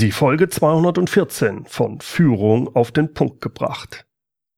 [0.00, 4.06] Die Folge 214 von Führung auf den Punkt gebracht.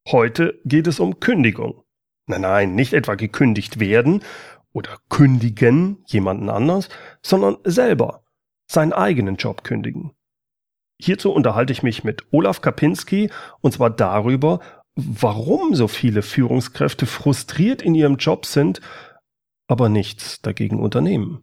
[0.07, 1.83] Heute geht es um Kündigung.
[2.29, 4.23] Nein, nein, nicht etwa gekündigt werden
[4.73, 6.91] oder kündigen jemanden anders,
[7.23, 8.23] sondern selber
[8.71, 10.13] seinen eigenen Job kündigen.
[11.01, 13.29] Hierzu unterhalte ich mich mit Olaf Kapinski
[13.63, 14.61] und zwar darüber,
[14.95, 18.81] warum so viele Führungskräfte frustriert in ihrem Job sind,
[19.67, 21.43] aber nichts dagegen unternehmen.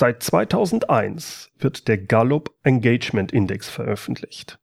[0.00, 4.58] Seit 2001 wird der Gallup Engagement Index veröffentlicht.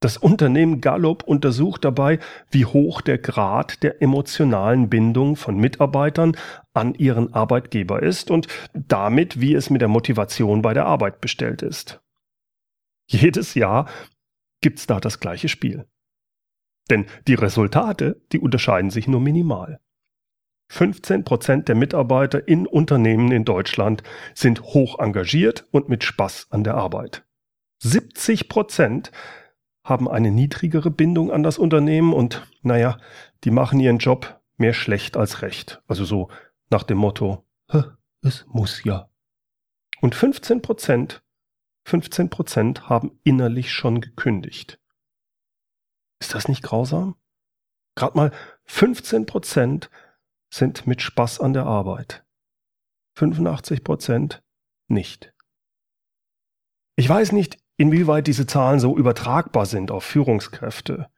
[0.00, 2.18] Das Unternehmen Gallup untersucht dabei,
[2.50, 6.36] wie hoch der Grad der emotionalen Bindung von Mitarbeitern
[6.74, 11.62] an ihren Arbeitgeber ist und damit, wie es mit der Motivation bei der Arbeit bestellt
[11.62, 12.00] ist.
[13.08, 13.88] Jedes Jahr
[14.62, 15.86] gibt's da das gleiche Spiel.
[16.90, 19.78] Denn die Resultate, die unterscheiden sich nur minimal.
[20.68, 24.02] 15 Prozent der Mitarbeiter in Unternehmen in Deutschland
[24.34, 27.24] sind hoch engagiert und mit Spaß an der Arbeit.
[27.78, 29.12] 70 Prozent
[29.84, 32.98] haben eine niedrigere Bindung an das Unternehmen und, naja,
[33.44, 35.82] die machen ihren Job mehr schlecht als recht.
[35.86, 36.28] Also so
[36.70, 37.44] nach dem Motto,
[38.22, 39.08] es muss ja.
[40.00, 41.22] Und 15 Prozent
[41.86, 44.80] 15 Prozent haben innerlich schon gekündigt.
[46.18, 47.14] Ist das nicht grausam?
[47.94, 48.32] Gerade mal
[48.64, 49.88] 15 Prozent
[50.56, 52.24] sind mit Spaß an der Arbeit.
[53.16, 54.42] 85 Prozent
[54.88, 55.32] nicht.
[56.96, 61.08] Ich weiß nicht, inwieweit diese Zahlen so übertragbar sind auf Führungskräfte,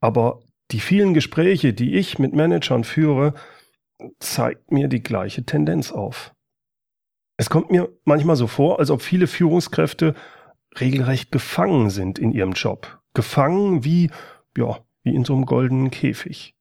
[0.00, 3.34] aber die vielen Gespräche, die ich mit Managern führe,
[4.18, 6.34] zeigt mir die gleiche Tendenz auf.
[7.38, 10.14] Es kommt mir manchmal so vor, als ob viele Führungskräfte
[10.80, 13.00] regelrecht gefangen sind in ihrem Job.
[13.14, 14.10] Gefangen wie,
[14.56, 16.55] ja, wie in so einem goldenen Käfig.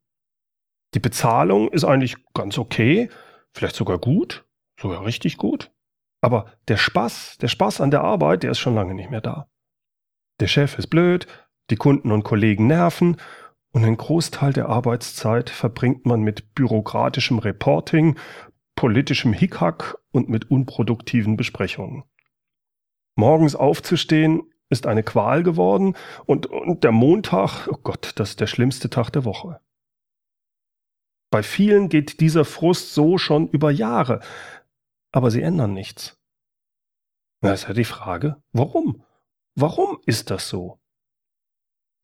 [0.95, 3.09] Die Bezahlung ist eigentlich ganz okay,
[3.51, 4.45] vielleicht sogar gut,
[4.79, 5.72] sogar richtig gut.
[6.22, 9.50] Aber der Spaß, der Spaß an der Arbeit, der ist schon lange nicht mehr da.
[10.39, 11.28] Der Chef ist blöd,
[11.69, 13.17] die Kunden und Kollegen nerven
[13.72, 18.17] und einen Großteil der Arbeitszeit verbringt man mit bürokratischem Reporting,
[18.75, 22.05] politischem Hickhack und mit unproduktiven Besprechungen.
[23.16, 25.95] Morgens aufzustehen ist eine Qual geworden
[26.25, 29.59] und, und der Montag, oh Gott, das ist der schlimmste Tag der Woche.
[31.35, 34.22] Bei vielen geht dieser Frust so schon über Jahre,
[35.12, 36.18] aber sie ändern nichts.
[37.41, 39.03] Da ist ja die Frage, warum?
[39.53, 40.79] Warum ist das so?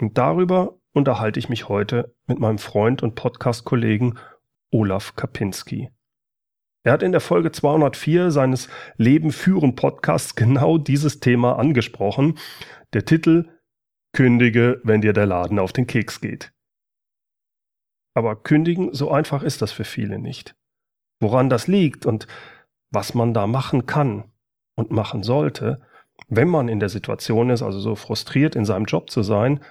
[0.02, 4.19] Und darüber unterhalte ich mich heute mit meinem Freund und Podcast-Kollegen
[4.69, 5.92] Olaf Kapinski.
[6.84, 8.68] Er hat in der Folge 204 seines
[8.98, 12.38] Leben führen Podcasts genau dieses Thema angesprochen.
[12.92, 13.48] Der Titel
[14.12, 16.52] Kündige, wenn dir der Laden auf den Keks geht.
[18.13, 20.55] Aber kündigen, so einfach ist das für viele nicht.
[21.22, 22.27] Woran das liegt und
[22.91, 24.31] was man da machen kann
[24.75, 25.81] und machen sollte,
[26.27, 29.63] wenn man in der Situation ist, also so frustriert in seinem Job zu sein,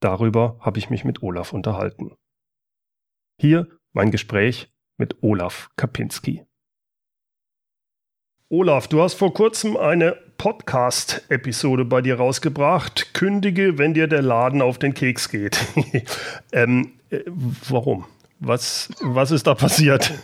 [0.00, 2.16] darüber habe ich mich mit Olaf unterhalten.
[3.40, 6.46] Hier mein Gespräch mit Olaf Kapinski.
[8.48, 13.12] Olaf, du hast vor kurzem eine Podcast-Episode bei dir rausgebracht.
[13.12, 15.58] Kündige, wenn dir der Laden auf den Keks geht.
[16.52, 17.22] ähm, äh,
[17.68, 18.04] warum?
[18.38, 20.14] Was, was ist da passiert?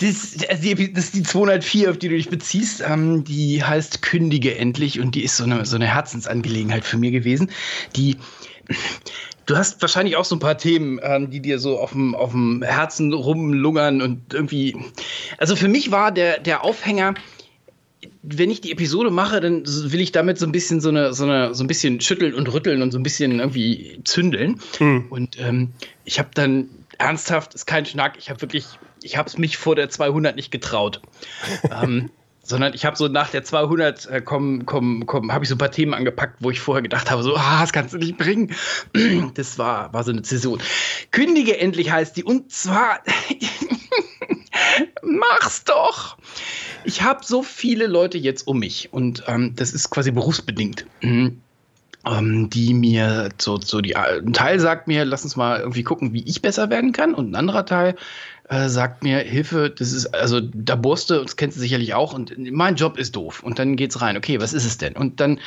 [0.00, 2.82] Das, das, ist die 204, auf die du dich beziehst.
[2.88, 7.10] Ähm, die heißt Kündige endlich und die ist so eine, so eine Herzensangelegenheit für mir
[7.10, 7.50] gewesen.
[7.96, 8.16] Die
[9.46, 12.32] Du hast wahrscheinlich auch so ein paar Themen, ähm, die dir so auf dem, auf
[12.32, 14.76] dem Herzen rumlungern und irgendwie.
[15.38, 17.14] Also für mich war der, der Aufhänger,
[18.22, 21.24] wenn ich die Episode mache, dann will ich damit so ein bisschen so eine, so
[21.24, 24.60] eine, so ein bisschen schütteln und rütteln und so ein bisschen irgendwie zündeln.
[24.78, 25.06] Mhm.
[25.10, 25.72] Und ähm,
[26.04, 26.68] ich habe dann
[26.98, 28.66] ernsthaft, ist kein Schnack, ich habe wirklich,
[29.02, 31.02] ich habe es mich vor der 200 nicht getraut.
[31.82, 32.10] ähm,
[32.44, 35.58] sondern ich habe so nach der 200 äh, komm, komm, komm, habe ich so ein
[35.58, 38.54] paar Themen angepackt, wo ich vorher gedacht habe, so, ah, das kannst du nicht bringen.
[39.34, 40.58] Das war, war so eine Zäsur.
[41.10, 43.00] Kündige endlich heißt die und zwar,
[45.02, 46.18] mach's doch.
[46.84, 50.86] Ich habe so viele Leute jetzt um mich und ähm, das ist quasi berufsbedingt.
[51.00, 51.40] Mhm
[52.06, 56.12] ähm, die mir so, so die, ein Teil sagt mir, lass uns mal irgendwie gucken,
[56.12, 57.14] wie ich besser werden kann.
[57.14, 57.96] Und ein anderer Teil
[58.48, 62.34] äh, sagt mir, Hilfe, das ist, also da Borste, das kennst du sicherlich auch, und
[62.52, 63.42] mein Job ist doof.
[63.42, 64.94] Und dann geht's rein, okay, was ist es denn?
[64.96, 65.40] Und dann,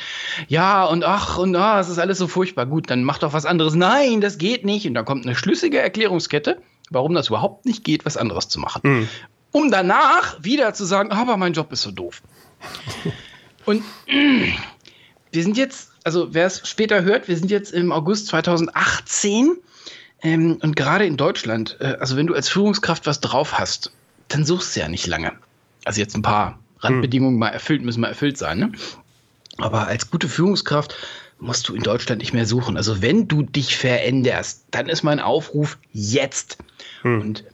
[0.48, 2.66] ja, und ach, und ah, es ist alles so furchtbar.
[2.66, 3.74] Gut, dann mach doch was anderes.
[3.74, 4.86] Nein, das geht nicht.
[4.86, 6.60] Und dann kommt eine schlüssige Erklärungskette,
[6.90, 8.80] warum das überhaupt nicht geht, was anderes zu machen.
[8.82, 9.08] Mhm.
[9.52, 12.20] Um danach wieder zu sagen, aber mein Job ist so doof.
[13.64, 19.56] und wir sind jetzt, also wer es später hört, wir sind jetzt im August 2018
[20.22, 23.92] ähm, und gerade in Deutschland, äh, also wenn du als Führungskraft was drauf hast,
[24.28, 25.32] dann suchst du ja nicht lange.
[25.84, 27.40] Also jetzt ein paar Randbedingungen hm.
[27.40, 28.58] mal erfüllt, müssen mal erfüllt sein.
[28.58, 28.72] Ne?
[29.58, 30.94] Aber als gute Führungskraft
[31.40, 32.76] musst du in Deutschland nicht mehr suchen.
[32.76, 36.58] Also wenn du dich veränderst, dann ist mein Aufruf jetzt.
[37.02, 37.20] Hm.
[37.20, 37.44] Und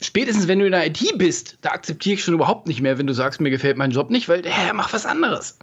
[0.00, 3.06] spätestens wenn du in der IT bist, da akzeptiere ich schon überhaupt nicht mehr, wenn
[3.06, 5.58] du sagst, mir gefällt mein Job nicht, weil, hä, mach was anderes.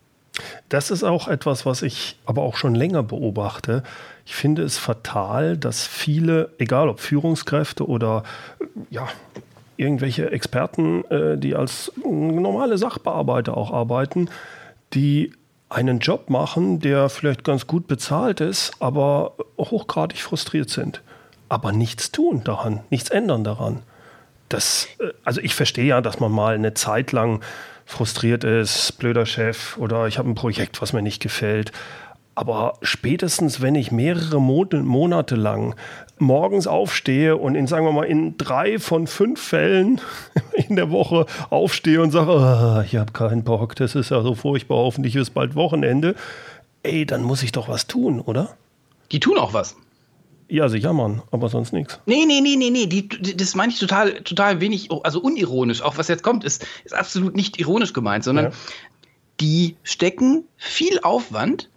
[0.69, 3.83] Das ist auch etwas, was ich aber auch schon länger beobachte.
[4.25, 8.23] Ich finde es fatal, dass viele, egal ob Führungskräfte oder
[8.89, 9.07] ja,
[9.77, 14.29] irgendwelche Experten, äh, die als normale Sachbearbeiter auch arbeiten,
[14.93, 15.31] die
[15.69, 21.01] einen Job machen, der vielleicht ganz gut bezahlt ist, aber hochgradig frustriert sind.
[21.49, 23.83] Aber nichts tun daran, nichts ändern daran.
[24.49, 27.41] Das, äh, also ich verstehe ja, dass man mal eine Zeit lang
[27.85, 31.71] frustriert ist, blöder Chef oder ich habe ein Projekt, was mir nicht gefällt.
[32.35, 35.73] Aber spätestens, wenn ich mehrere Monate lang
[36.19, 40.01] morgens aufstehe und in, sagen wir mal, in drei von fünf Fällen
[40.53, 44.35] in der Woche aufstehe und sage, oh, ich habe keinen Bock, das ist ja so
[44.35, 46.15] furchtbar, hoffentlich ist bald Wochenende,
[46.83, 48.57] ey, dann muss ich doch was tun, oder?
[49.13, 49.77] Die tun auch was.
[50.47, 51.99] Ja, sie jammern, aber sonst nichts.
[52.05, 52.85] Nee, nee, nee, nee, nee.
[52.85, 55.81] Die, das meine ich total, total wenig, also unironisch.
[55.81, 58.51] Auch was jetzt kommt, ist, ist absolut nicht ironisch gemeint, sondern ja.
[59.39, 61.69] die stecken viel Aufwand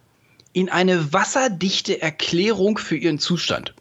[0.59, 3.73] in eine wasserdichte Erklärung für ihren Zustand.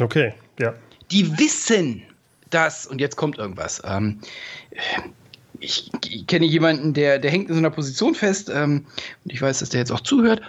[0.00, 0.72] Okay, ja.
[1.10, 2.02] Die wissen
[2.48, 3.82] das, und jetzt kommt irgendwas.
[3.84, 4.20] Ähm,
[5.60, 8.86] ich, ich, kenne jemanden, der, der hängt in so einer Position fest, ähm,
[9.24, 10.40] und ich weiß, dass der jetzt auch zuhört.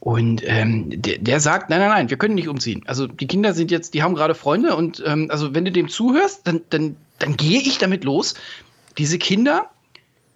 [0.00, 2.82] Und ähm, der, der, sagt, nein, nein, nein, wir können nicht umziehen.
[2.86, 5.88] Also die Kinder sind jetzt, die haben gerade Freunde und ähm, also wenn du dem
[5.88, 8.34] zuhörst, dann, dann, dann gehe ich damit los.
[8.96, 9.68] Diese Kinder,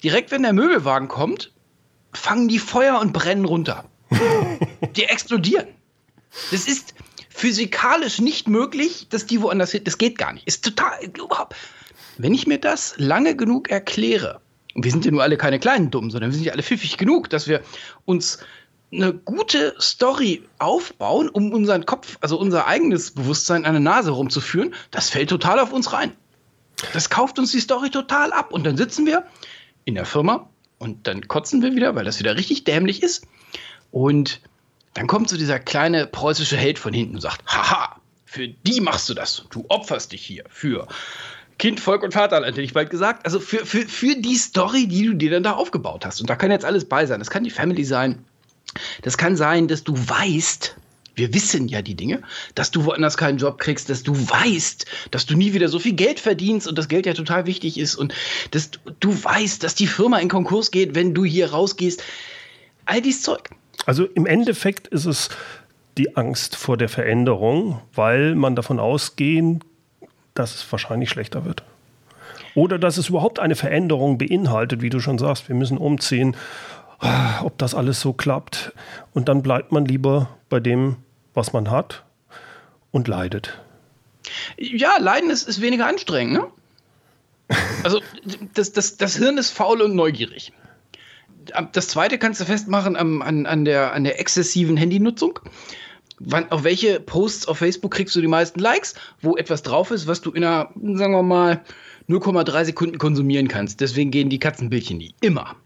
[0.02, 1.50] direkt wenn der Möbelwagen kommt,
[2.12, 3.84] fangen die Feuer und brennen runter.
[4.96, 5.68] die explodieren.
[6.50, 6.94] Das ist
[7.28, 9.84] physikalisch nicht möglich, dass die woanders hin.
[9.84, 10.46] Das geht gar nicht.
[10.46, 11.56] Ist total überhaupt.
[12.18, 14.40] Wenn ich mir das lange genug erkläre,
[14.74, 16.96] und wir sind ja nur alle keine kleinen Dummen, sondern wir sind ja alle pfiffig
[16.96, 17.62] genug, dass wir
[18.04, 18.38] uns
[18.92, 24.74] eine gute Story aufbauen, um unseren Kopf, also unser eigenes Bewusstsein an der Nase rumzuführen,
[24.90, 26.12] das fällt total auf uns rein.
[26.92, 28.52] Das kauft uns die Story total ab.
[28.52, 29.24] Und dann sitzen wir
[29.84, 30.48] in der Firma
[30.78, 33.26] und dann kotzen wir wieder, weil das wieder richtig dämlich ist.
[33.90, 34.40] Und
[34.94, 39.08] dann kommt so dieser kleine preußische Held von hinten und sagt, haha, für die machst
[39.08, 39.44] du das.
[39.50, 40.86] Du opferst dich hier für
[41.58, 43.26] Kind, Volk und Vaterland, hätte ich bald gesagt.
[43.26, 46.20] Also für, für, für die Story, die du dir dann da aufgebaut hast.
[46.20, 47.18] Und da kann jetzt alles bei sein.
[47.18, 48.24] Das kann die Family sein.
[49.02, 50.76] Das kann sein, dass du weißt,
[51.16, 52.22] wir wissen ja die Dinge,
[52.54, 55.92] dass du woanders keinen Job kriegst, dass du weißt, dass du nie wieder so viel
[55.92, 58.14] Geld verdienst und das Geld ja total wichtig ist und
[58.52, 58.70] dass
[59.00, 62.02] du weißt, dass die Firma in Konkurs geht, wenn du hier rausgehst.
[62.86, 63.50] All dieses Zeug.
[63.86, 65.30] Also im Endeffekt ist es
[65.98, 69.64] die Angst vor der Veränderung, weil man davon ausgehen,
[70.34, 71.62] dass es wahrscheinlich schlechter wird.
[72.54, 76.36] Oder dass es überhaupt eine Veränderung beinhaltet, wie du schon sagst, wir müssen umziehen
[77.00, 78.72] Ah, ob das alles so klappt.
[79.14, 80.96] Und dann bleibt man lieber bei dem,
[81.32, 82.04] was man hat
[82.92, 83.58] und leidet.
[84.58, 86.46] Ja, Leiden ist, ist weniger anstrengend, ne?
[87.82, 88.00] Also
[88.54, 90.52] das, das, das Hirn ist faul und neugierig.
[91.72, 95.38] Das zweite kannst du festmachen an, an, an, der, an der exzessiven Handynutzung.
[96.18, 100.06] Wann, auf welche Posts auf Facebook kriegst du die meisten Likes, wo etwas drauf ist,
[100.06, 101.64] was du in einer, sagen wir mal,
[102.08, 103.80] 0,3 Sekunden konsumieren kannst.
[103.80, 105.14] Deswegen gehen die Katzenbildchen nie.
[105.20, 105.56] Immer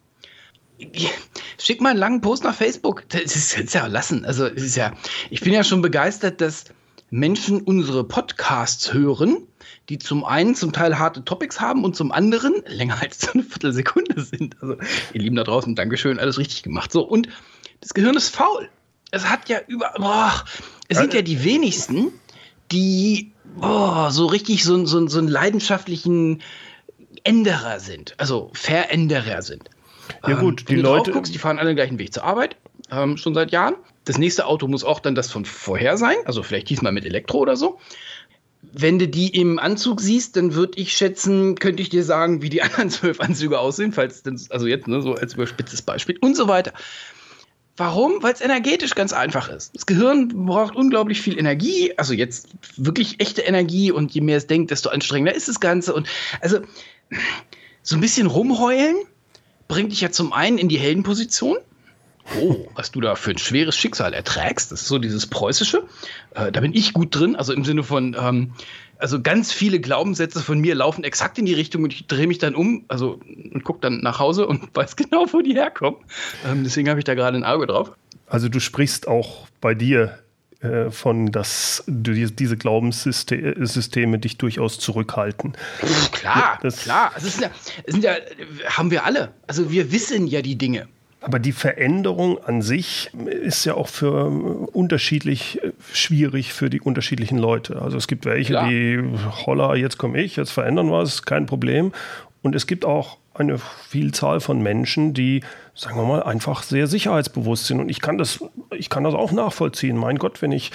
[1.59, 3.05] schick mal einen langen Post nach Facebook.
[3.09, 4.25] Das ist jetzt ja lassen.
[4.25, 4.93] Also, ist ja,
[5.31, 6.65] ich bin ja schon begeistert, dass
[7.11, 9.47] Menschen unsere Podcasts hören,
[9.89, 13.43] die zum einen zum Teil harte Topics haben und zum anderen länger als so eine
[13.43, 14.57] Viertelsekunde sind.
[14.61, 14.77] Also,
[15.13, 16.93] ihr Lieben da draußen, Dankeschön, alles richtig gemacht.
[16.93, 17.29] So, und
[17.81, 18.69] das Gehirn ist faul.
[19.11, 20.45] Es hat ja über, boah,
[20.89, 22.13] es sind ja die wenigsten,
[22.73, 26.43] die boah, so richtig so, so, so einen leidenschaftlichen
[27.23, 29.71] Änderer sind, also Veränderer sind.
[30.27, 31.13] Ja gut, ähm, die Leute.
[31.13, 32.57] Guckst, die fahren alle den gleichen Weg zur Arbeit,
[32.91, 33.77] ähm, schon seit Jahren.
[34.05, 37.39] Das nächste Auto muss auch dann das von vorher sein, also vielleicht diesmal mit Elektro
[37.39, 37.79] oder so.
[38.77, 42.49] Wenn du die im Anzug siehst, dann würde ich schätzen, könnte ich dir sagen, wie
[42.49, 46.37] die anderen zwölf Anzüge aussehen, falls denn, also jetzt ne, so als überspitztes Beispiel und
[46.37, 46.73] so weiter.
[47.77, 48.23] Warum?
[48.23, 49.75] Weil es energetisch ganz einfach ist.
[49.75, 54.47] Das Gehirn braucht unglaublich viel Energie, also jetzt wirklich echte Energie und je mehr es
[54.47, 55.93] denkt, desto anstrengender ist das Ganze.
[55.93, 56.07] Und
[56.41, 56.61] also
[57.83, 58.97] so ein bisschen rumheulen
[59.67, 61.57] bringt dich ja zum einen in die Heldenposition.
[62.41, 65.85] Oh, was du da für ein schweres Schicksal erträgst, das ist so dieses Preußische.
[66.35, 68.53] Äh, da bin ich gut drin, also im Sinne von, ähm,
[68.99, 72.39] also ganz viele Glaubenssätze von mir laufen exakt in die Richtung und ich drehe mich
[72.39, 73.21] dann um, also
[73.53, 76.01] und gucke dann nach Hause und weiß genau, wo die herkommen.
[76.47, 77.93] Ähm, deswegen habe ich da gerade ein Auge drauf.
[78.27, 80.19] Also du sprichst auch bei dir
[80.61, 85.53] äh, von, dass du, diese Glaubenssysteme dich durchaus zurückhalten.
[86.13, 87.13] Klar, das klar.
[87.15, 87.51] Also es ja,
[87.85, 88.15] es sind ja,
[88.67, 89.33] haben wir alle.
[89.47, 90.89] Also wir wissen ja die Dinge.
[91.25, 97.39] Aber die Veränderung an sich ist ja auch für unterschiedlich äh, schwierig für die unterschiedlichen
[97.39, 97.81] Leute.
[97.81, 98.69] Also es gibt welche, Klar.
[98.69, 99.03] die
[99.47, 101.93] holla, jetzt komme ich, jetzt verändern wir es, kein Problem.
[102.43, 105.43] Und es gibt auch eine Vielzahl von Menschen, die,
[105.75, 107.81] sagen wir mal, einfach sehr sicherheitsbewusst sind.
[107.81, 108.45] Und ich kann das,
[108.77, 109.97] ich kann das auch nachvollziehen.
[109.97, 110.73] Mein Gott, wenn ich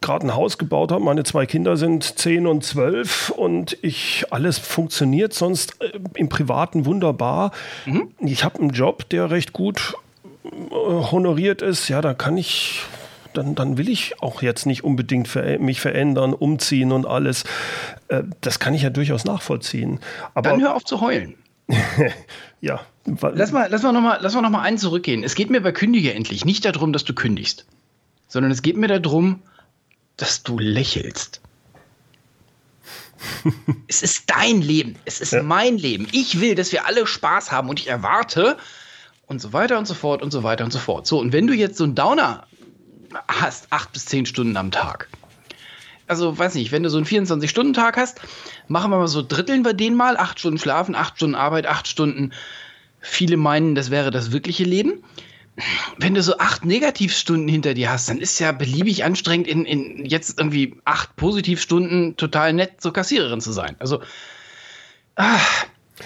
[0.00, 1.04] gerade ein Haus gebaut habe.
[1.04, 6.86] Meine zwei Kinder sind zehn und zwölf und ich alles funktioniert sonst äh, im Privaten
[6.86, 7.52] wunderbar.
[7.86, 8.10] Mhm.
[8.20, 9.94] Ich habe einen Job, der recht gut
[10.44, 11.88] äh, honoriert ist.
[11.88, 12.82] Ja, da kann ich
[13.32, 17.44] dann, dann will ich auch jetzt nicht unbedingt ver mich verändern, umziehen und alles.
[18.08, 20.00] Äh, das kann ich ja durchaus nachvollziehen.
[20.34, 21.34] Aber dann hör auf zu heulen.
[22.60, 22.80] ja.
[23.04, 25.24] Lass mal, lass mal nochmal noch einen zurückgehen.
[25.24, 27.66] Es geht mir bei Kündige endlich nicht darum, dass du kündigst,
[28.28, 29.40] sondern es geht mir darum,
[30.20, 31.40] dass du lächelst.
[33.88, 35.42] es ist dein Leben, es ist ja.
[35.42, 36.06] mein Leben.
[36.12, 38.56] Ich will, dass wir alle Spaß haben und ich erwarte
[39.26, 41.06] und so weiter und so fort und so weiter und so fort.
[41.06, 42.46] So, und wenn du jetzt so einen Downer
[43.28, 45.08] hast, acht bis zehn Stunden am Tag,
[46.06, 48.20] also weiß nicht, wenn du so einen 24-Stunden-Tag hast,
[48.68, 51.86] machen wir mal so, dritteln wir den mal, acht Stunden schlafen, acht Stunden Arbeit, acht
[51.86, 52.32] Stunden.
[53.00, 55.04] Viele meinen, das wäre das wirkliche Leben
[55.98, 60.04] wenn du so acht Negativstunden hinter dir hast, dann ist ja beliebig anstrengend, in, in
[60.04, 63.76] jetzt irgendwie acht Positivstunden total nett zur Kassiererin zu sein.
[63.78, 64.00] Also,
[65.16, 65.38] ah,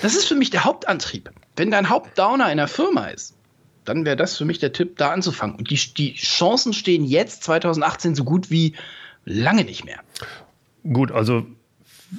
[0.03, 1.31] das ist für mich der Hauptantrieb.
[1.57, 3.35] Wenn dein Hauptdowner in der Firma ist,
[3.85, 5.57] dann wäre das für mich der Tipp, da anzufangen.
[5.57, 8.75] Und die, die Chancen stehen jetzt, 2018, so gut wie
[9.25, 10.01] lange nicht mehr.
[10.85, 11.47] Gut, also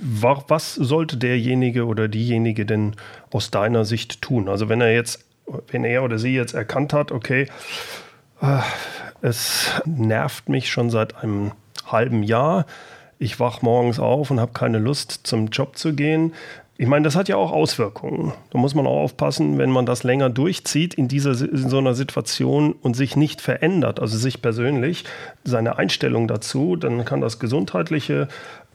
[0.02, 2.96] was sollte derjenige oder diejenige denn
[3.32, 4.50] aus deiner Sicht tun?
[4.50, 5.25] Also wenn er jetzt
[5.68, 7.48] wenn er oder sie jetzt erkannt hat, okay,
[8.42, 8.60] äh,
[9.22, 11.52] es nervt mich schon seit einem
[11.88, 12.66] halben Jahr.
[13.18, 16.34] Ich wach morgens auf und habe keine Lust, zum Job zu gehen.
[16.78, 18.34] Ich meine, das hat ja auch Auswirkungen.
[18.50, 21.94] Da muss man auch aufpassen, wenn man das länger durchzieht in, dieser, in so einer
[21.94, 25.06] Situation und sich nicht verändert, also sich persönlich,
[25.46, 28.28] seine Einstellung dazu, dann kann das gesundheitliche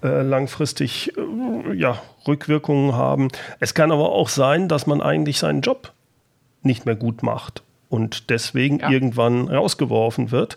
[0.03, 3.29] äh, langfristig äh, ja, Rückwirkungen haben.
[3.59, 5.93] Es kann aber auch sein, dass man eigentlich seinen Job
[6.63, 8.91] nicht mehr gut macht und deswegen ja.
[8.91, 10.57] irgendwann rausgeworfen wird.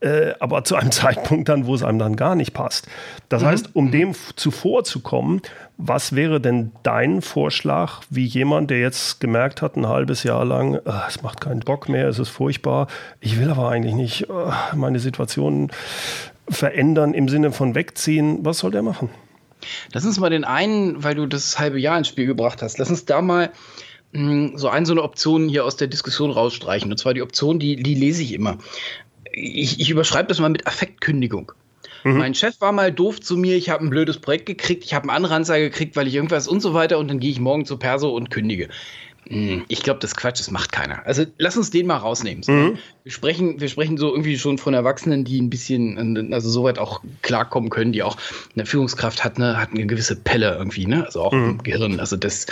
[0.00, 2.86] Äh, aber zu einem Zeitpunkt dann, wo es einem dann gar nicht passt.
[3.28, 3.46] Das mhm.
[3.46, 5.40] heißt, um dem zuvorzukommen,
[5.78, 10.74] was wäre denn dein Vorschlag, wie jemand, der jetzt gemerkt hat, ein halbes Jahr lang,
[10.74, 12.88] äh, es macht keinen Bock mehr, es ist furchtbar,
[13.20, 14.32] ich will aber eigentlich nicht äh,
[14.74, 15.70] meine Situation
[16.48, 19.08] verändern im Sinne von wegziehen, was soll der machen?
[19.92, 22.90] Lass uns mal den einen, weil du das halbe Jahr ins Spiel gebracht hast, lass
[22.90, 23.50] uns da mal
[24.56, 26.90] so eine so eine Option hier aus der Diskussion rausstreichen.
[26.90, 28.58] Und zwar die Option, die, die lese ich immer.
[29.32, 31.52] Ich, ich überschreibe das mal mit Affektkündigung.
[32.04, 32.18] Mhm.
[32.18, 35.04] Mein Chef war mal doof zu mir, ich habe ein blödes Projekt gekriegt, ich habe
[35.04, 37.64] eine andere Anzeige gekriegt, weil ich irgendwas und so weiter und dann gehe ich morgen
[37.64, 38.68] zu Perso und kündige.
[39.28, 41.04] Hm, ich glaube, das Quatsch, das macht keiner.
[41.04, 42.42] Also lass uns den mal rausnehmen.
[42.42, 42.52] So.
[42.52, 42.78] Mhm.
[43.02, 47.02] Wir, sprechen, wir sprechen so irgendwie schon von Erwachsenen, die ein bisschen, also soweit auch
[47.22, 48.16] klarkommen können, die auch
[48.54, 51.04] eine Führungskraft hat, ne, hat eine gewisse Pelle irgendwie, ne?
[51.04, 51.50] Also auch mhm.
[51.50, 51.98] im Gehirn.
[51.98, 52.46] Also das,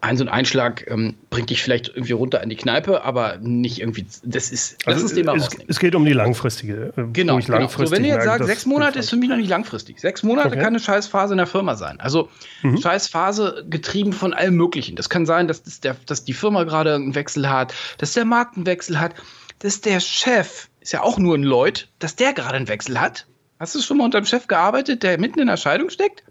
[0.00, 3.80] ein so ein Einschlag ähm, bringt dich vielleicht irgendwie runter an die Kneipe, aber nicht
[3.80, 4.06] irgendwie.
[4.22, 4.76] Das ist.
[4.86, 5.66] Also lass uns den mal es, rausnehmen.
[5.68, 6.92] Es geht um die langfristige.
[6.96, 7.38] Äh, genau.
[7.38, 7.68] genau.
[7.68, 10.00] So, wenn du jetzt sagst, sechs Monate ist für mich noch nicht langfristig.
[10.00, 10.58] Sechs Monate okay.
[10.58, 12.00] kann eine Scheißphase in der Firma sein.
[12.00, 12.28] Also
[12.62, 12.76] mhm.
[12.78, 14.94] Scheißphase getrieben von allem Möglichen.
[14.96, 18.24] Das kann sein, dass, das der, dass die Firma gerade einen Wechsel hat, dass der
[18.24, 19.14] Markt einen Wechsel hat,
[19.60, 23.26] dass der Chef, ist ja auch nur ein Leut, dass der gerade einen Wechsel hat.
[23.60, 26.24] Hast du schon mal unter dem Chef gearbeitet, der mitten in der Scheidung steckt?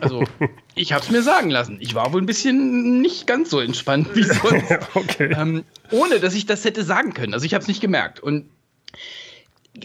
[0.00, 0.24] Also,
[0.74, 1.78] ich habe es mir sagen lassen.
[1.80, 4.72] Ich war wohl ein bisschen nicht ganz so entspannt wie sonst.
[4.94, 5.34] okay.
[5.36, 7.34] ähm, ohne, dass ich das hätte sagen können.
[7.34, 8.20] Also, ich habe es nicht gemerkt.
[8.20, 8.48] Und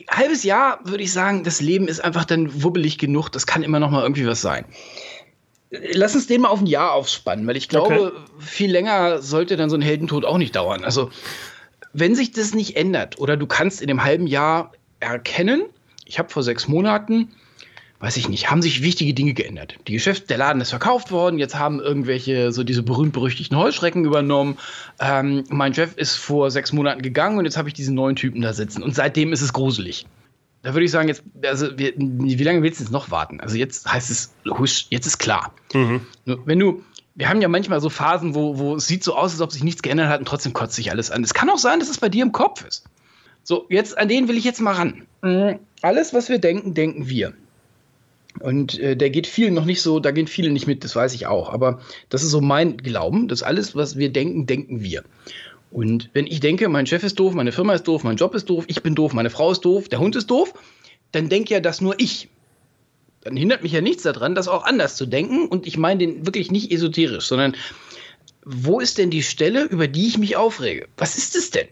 [0.09, 3.29] halbes Jahr würde ich sagen, das Leben ist einfach dann wubbelig genug.
[3.29, 4.65] Das kann immer noch mal irgendwie was sein.
[5.93, 8.21] Lass uns den mal auf ein Jahr aufspannen, weil ich glaube, okay.
[8.39, 10.83] viel länger sollte dann so ein Heldentod auch nicht dauern.
[10.83, 11.09] Also,
[11.93, 15.63] wenn sich das nicht ändert oder du kannst in dem halben Jahr erkennen,
[16.05, 17.29] ich habe vor sechs Monaten
[17.99, 19.77] weiß ich nicht, haben sich wichtige Dinge geändert.
[19.87, 24.57] Die Geschäft, der Laden ist verkauft worden, jetzt haben irgendwelche so diese berühmt-berüchtigten Heuschrecken übernommen.
[24.99, 28.41] Ähm, mein Chef ist vor sechs Monaten gegangen und jetzt habe ich diesen neuen Typen
[28.41, 28.83] da sitzen.
[28.83, 30.05] Und seitdem ist es gruselig.
[30.65, 33.39] Da würde ich sagen, jetzt, also wir, wie lange willst du jetzt noch warten?
[33.39, 35.53] Also jetzt heißt es, husch, jetzt ist klar.
[35.75, 36.01] Mhm.
[36.25, 39.41] Wenn du, wir haben ja manchmal so Phasen, wo, wo es sieht so aus, als
[39.41, 41.23] ob sich nichts geändert hat und trotzdem kotzt sich alles an.
[41.23, 42.83] Es kann auch sein, dass es bei dir im Kopf ist.
[43.43, 45.05] So, jetzt an den will ich jetzt mal ran.
[45.21, 45.59] Mhm.
[45.83, 47.33] Alles, was wir denken, denken wir.
[48.39, 51.13] Und äh, der geht vielen noch nicht so, da gehen viele nicht mit, das weiß
[51.13, 51.53] ich auch.
[51.53, 51.79] Aber
[52.09, 55.03] das ist so mein Glauben, dass alles, was wir denken, denken wir.
[55.75, 58.49] Und wenn ich denke, mein Chef ist doof, meine Firma ist doof, mein Job ist
[58.49, 60.53] doof, ich bin doof, meine Frau ist doof, der Hund ist doof,
[61.11, 62.29] dann denke ja das nur ich.
[63.23, 65.49] Dann hindert mich ja nichts daran, das auch anders zu denken.
[65.49, 67.57] Und ich meine den wirklich nicht esoterisch, sondern
[68.45, 70.87] wo ist denn die Stelle, über die ich mich aufrege?
[70.95, 71.67] Was ist es denn?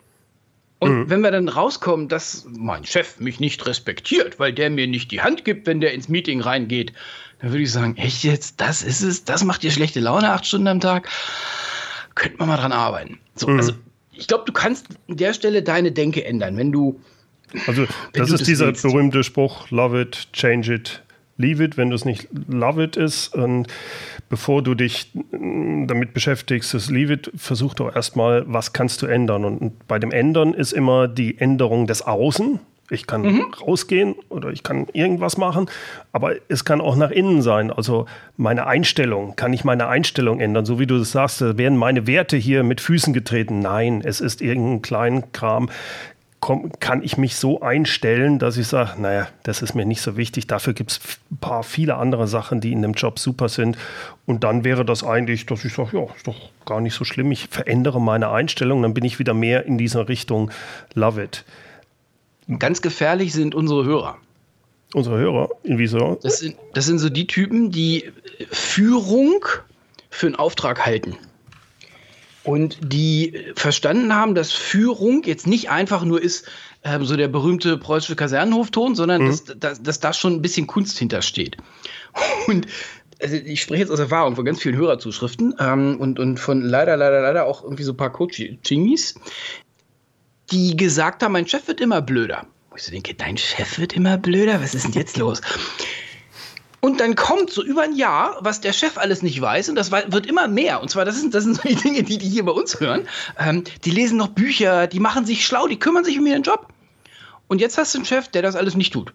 [0.79, 1.09] Und mhm.
[1.09, 5.21] wenn wir dann rauskommen, dass mein Chef mich nicht respektiert, weil der mir nicht die
[5.21, 6.91] Hand gibt, wenn der ins Meeting reingeht,
[7.39, 10.45] dann würde ich sagen, echt jetzt, das ist es, das macht dir schlechte Laune acht
[10.45, 11.07] Stunden am Tag.
[12.15, 13.17] Könnte man mal dran arbeiten.
[13.35, 13.59] So, mhm.
[13.59, 13.73] also
[14.15, 16.99] ich glaube, du kannst an der Stelle deine Denke ändern, wenn du.
[17.67, 18.83] Also, das ist das dieser willst.
[18.83, 21.03] berühmte Spruch: Love it, change it,
[21.37, 23.35] leave it, wenn du es nicht love it ist.
[23.35, 23.67] Und
[24.29, 29.07] bevor du dich mm, damit beschäftigst, das leave it, versuch doch erstmal, was kannst du
[29.07, 29.45] ändern.
[29.45, 32.59] Und bei dem Ändern ist immer die Änderung des Außen.
[32.89, 33.53] Ich kann mhm.
[33.61, 35.69] rausgehen oder ich kann irgendwas machen,
[36.11, 37.71] aber es kann auch nach innen sein.
[37.71, 40.65] Also meine Einstellung, kann ich meine Einstellung ändern?
[40.65, 43.59] So wie du das sagst, werden meine Werte hier mit Füßen getreten.
[43.59, 45.69] Nein, es ist irgendein kleinen Kram
[46.79, 50.47] kann ich mich so einstellen, dass ich sage, naja, das ist mir nicht so wichtig.
[50.47, 50.99] Dafür gibt es
[51.31, 53.77] ein paar viele andere Sachen, die in dem Job super sind.
[54.25, 56.35] Und dann wäre das eigentlich, dass ich sage, ja, ist doch
[56.65, 57.31] gar nicht so schlimm.
[57.31, 60.51] Ich verändere meine Einstellung, dann bin ich wieder mehr in dieser Richtung
[60.95, 61.45] Love it.
[62.59, 64.17] Ganz gefährlich sind unsere Hörer.
[64.93, 65.49] Unsere Hörer?
[65.63, 66.17] Inwiefern?
[66.21, 68.11] Das sind, das sind so die Typen, die
[68.51, 69.45] Führung
[70.09, 71.17] für einen Auftrag halten
[72.43, 76.47] und die verstanden haben, dass Führung jetzt nicht einfach nur ist,
[76.83, 79.27] äh, so der berühmte preußische Kasernenhofton, sondern mhm.
[79.27, 81.57] dass, dass, dass da schon ein bisschen Kunst hintersteht.
[82.47, 82.67] Und
[83.21, 86.97] also ich spreche jetzt aus Erfahrung von ganz vielen Hörerzuschriften ähm, und, und von leider,
[86.97, 89.15] leider, leider auch irgendwie so ein paar Coachings,
[90.51, 92.45] die gesagt haben, mein Chef wird immer blöder.
[92.69, 94.61] Wo ich so denke, dein Chef wird immer blöder?
[94.61, 95.41] Was ist denn jetzt los?
[96.81, 99.91] Und dann kommt so über ein Jahr, was der Chef alles nicht weiß, und das
[99.91, 100.81] wird immer mehr.
[100.81, 103.07] Und zwar, das sind, das sind so die Dinge, die die hier bei uns hören.
[103.39, 106.67] Ähm, die lesen noch Bücher, die machen sich schlau, die kümmern sich um ihren Job.
[107.47, 109.13] Und jetzt hast du einen Chef, der das alles nicht tut.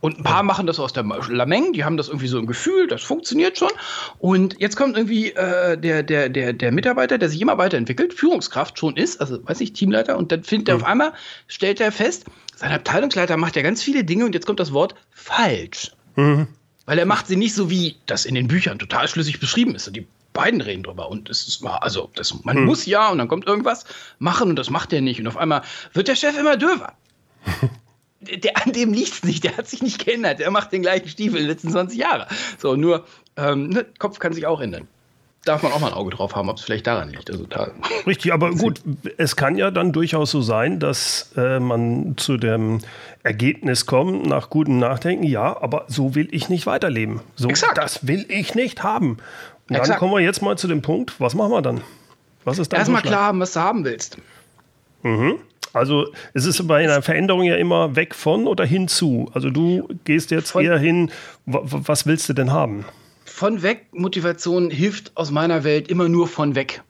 [0.00, 2.86] Und ein paar machen das aus der Lameng, die haben das irgendwie so im Gefühl,
[2.86, 3.70] das funktioniert schon.
[4.18, 8.78] Und jetzt kommt irgendwie äh, der, der, der, der Mitarbeiter, der sich immer weiterentwickelt, Führungskraft
[8.78, 10.82] schon ist, also weiß ich, Teamleiter, und dann findet er mhm.
[10.82, 11.12] auf einmal,
[11.48, 14.94] stellt er fest, sein Abteilungsleiter macht ja ganz viele Dinge und jetzt kommt das Wort
[15.10, 15.92] falsch.
[16.16, 16.48] Mhm
[16.88, 19.86] weil er macht sie nicht so, wie das in den Büchern total schlüssig beschrieben ist.
[19.88, 21.10] Und die beiden reden drüber.
[21.10, 22.64] Und es ist mal, also das, man hm.
[22.64, 23.84] muss ja und dann kommt irgendwas
[24.18, 25.20] machen und das macht er nicht.
[25.20, 25.60] Und auf einmal
[25.92, 26.94] wird der Chef immer döver.
[28.20, 30.40] der, an dem liegt es nicht, der hat sich nicht geändert.
[30.40, 32.26] Der macht den gleichen Stiefel in den letzten 20 Jahren.
[32.58, 34.88] So, nur ähm, ne, Kopf kann sich auch ändern
[35.48, 37.30] darf man auch mal ein Auge drauf haben, ob es vielleicht daran liegt.
[37.30, 37.70] Also da
[38.06, 38.82] Richtig, aber gut,
[39.16, 42.80] es kann ja dann durchaus so sein, dass äh, man zu dem
[43.22, 47.20] Ergebnis kommt, nach gutem Nachdenken, ja, aber so will ich nicht weiterleben.
[47.36, 47.78] So, Exakt.
[47.78, 49.18] Das will ich nicht haben.
[49.68, 49.88] Und Exakt.
[49.88, 51.80] dann kommen wir jetzt mal zu dem Punkt, was machen wir dann?
[52.44, 54.18] Was ist dann Erstmal klar haben, was du haben willst.
[55.02, 55.36] Mhm.
[55.78, 59.30] Also es ist bei einer Veränderung ja immer weg von oder hinzu.
[59.32, 61.10] Also du gehst jetzt von eher hin,
[61.46, 62.84] was willst du denn haben?
[63.38, 66.82] von weg Motivation hilft aus meiner Welt immer nur von weg.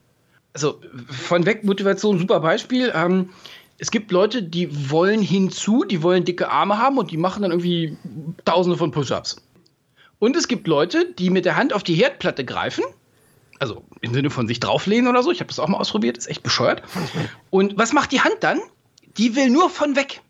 [0.55, 2.91] Also von weg Motivation, super Beispiel.
[2.95, 3.29] Ähm,
[3.77, 7.51] es gibt Leute, die wollen hinzu, die wollen dicke Arme haben und die machen dann
[7.51, 7.99] irgendwie
[8.47, 9.37] tausende von Push-ups.
[10.21, 12.83] Und es gibt Leute, die mit der Hand auf die Herdplatte greifen,
[13.59, 15.31] also im Sinne von sich drauflehnen oder so.
[15.31, 16.83] Ich habe das auch mal ausprobiert, ist echt bescheuert.
[17.51, 18.59] Und was macht die Hand dann?
[19.19, 20.23] Die will nur von weg.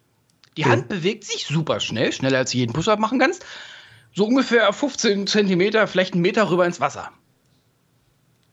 [0.56, 3.44] Die Hand bewegt sich super schnell, schneller als du jeden Push-up machen kannst
[4.14, 7.10] so ungefähr 15 Zentimeter, vielleicht einen Meter rüber ins Wasser.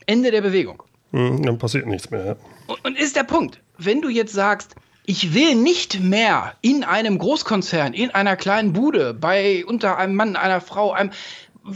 [0.05, 0.83] Ende der Bewegung.
[1.11, 2.37] Hm, dann passiert nichts mehr.
[2.67, 7.17] Und, und ist der Punkt, wenn du jetzt sagst, ich will nicht mehr in einem
[7.17, 11.11] Großkonzern, in einer kleinen Bude, bei unter einem Mann, einer Frau, einem,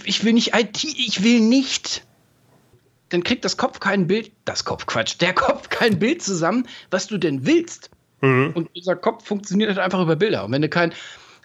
[0.03, 2.05] ich will nicht IT, ich will nicht,
[3.09, 7.07] dann kriegt das Kopf kein Bild, das Kopf Quatsch, der Kopf kein Bild zusammen, was
[7.07, 7.89] du denn willst.
[8.21, 8.51] Mhm.
[8.53, 10.45] Und dieser Kopf funktioniert halt einfach über Bilder.
[10.45, 10.93] Und wenn du kein,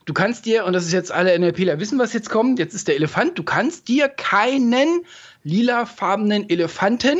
[0.06, 2.88] Du kannst dir, und das ist jetzt alle NLPler wissen, was jetzt kommt, jetzt ist
[2.88, 5.06] der Elefant, du kannst dir keinen
[5.44, 7.18] lilafarbenen Elefanten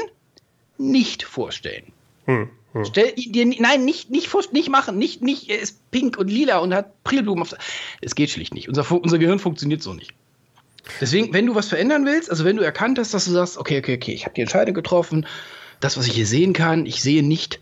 [0.77, 1.93] nicht vorstellen.
[2.27, 2.51] Hm.
[2.73, 2.85] Hm.
[2.85, 6.75] Stell dir, nein, nicht, nicht, nicht machen, nicht, nicht, er ist pink und lila und
[6.75, 7.55] hat Prilblumen auf.
[8.01, 8.69] Es geht schlicht nicht.
[8.69, 10.13] Unser, unser Gehirn funktioniert so nicht.
[11.01, 13.79] Deswegen, wenn du was verändern willst, also wenn du erkannt hast, dass du sagst, okay,
[13.79, 15.27] okay, okay, ich habe die Entscheidung getroffen,
[15.81, 17.61] das, was ich hier sehen kann, ich sehe nicht,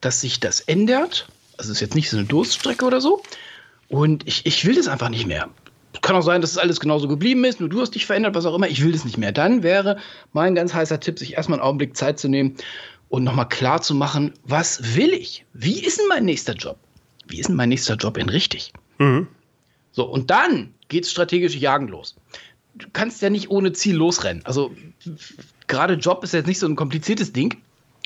[0.00, 1.28] dass sich das ändert.
[1.56, 3.22] Also es ist jetzt nicht so eine Durststrecke oder so.
[3.88, 5.48] Und ich, ich will das einfach nicht mehr.
[6.02, 8.46] Kann auch sein, dass es alles genauso geblieben ist, nur du hast dich verändert, was
[8.46, 8.68] auch immer.
[8.68, 9.32] Ich will das nicht mehr.
[9.32, 9.98] Dann wäre
[10.32, 12.56] mein ganz heißer Tipp, sich erstmal einen Augenblick Zeit zu nehmen
[13.08, 15.44] und nochmal klar zu machen, was will ich?
[15.54, 16.78] Wie ist denn mein nächster Job?
[17.26, 18.72] Wie ist denn mein nächster Job in richtig?
[18.98, 19.26] Mhm.
[19.92, 22.16] So, und dann geht's strategische Jagen los.
[22.74, 24.44] Du kannst ja nicht ohne Ziel losrennen.
[24.44, 24.70] Also,
[25.66, 27.56] gerade Job ist jetzt nicht so ein kompliziertes Ding.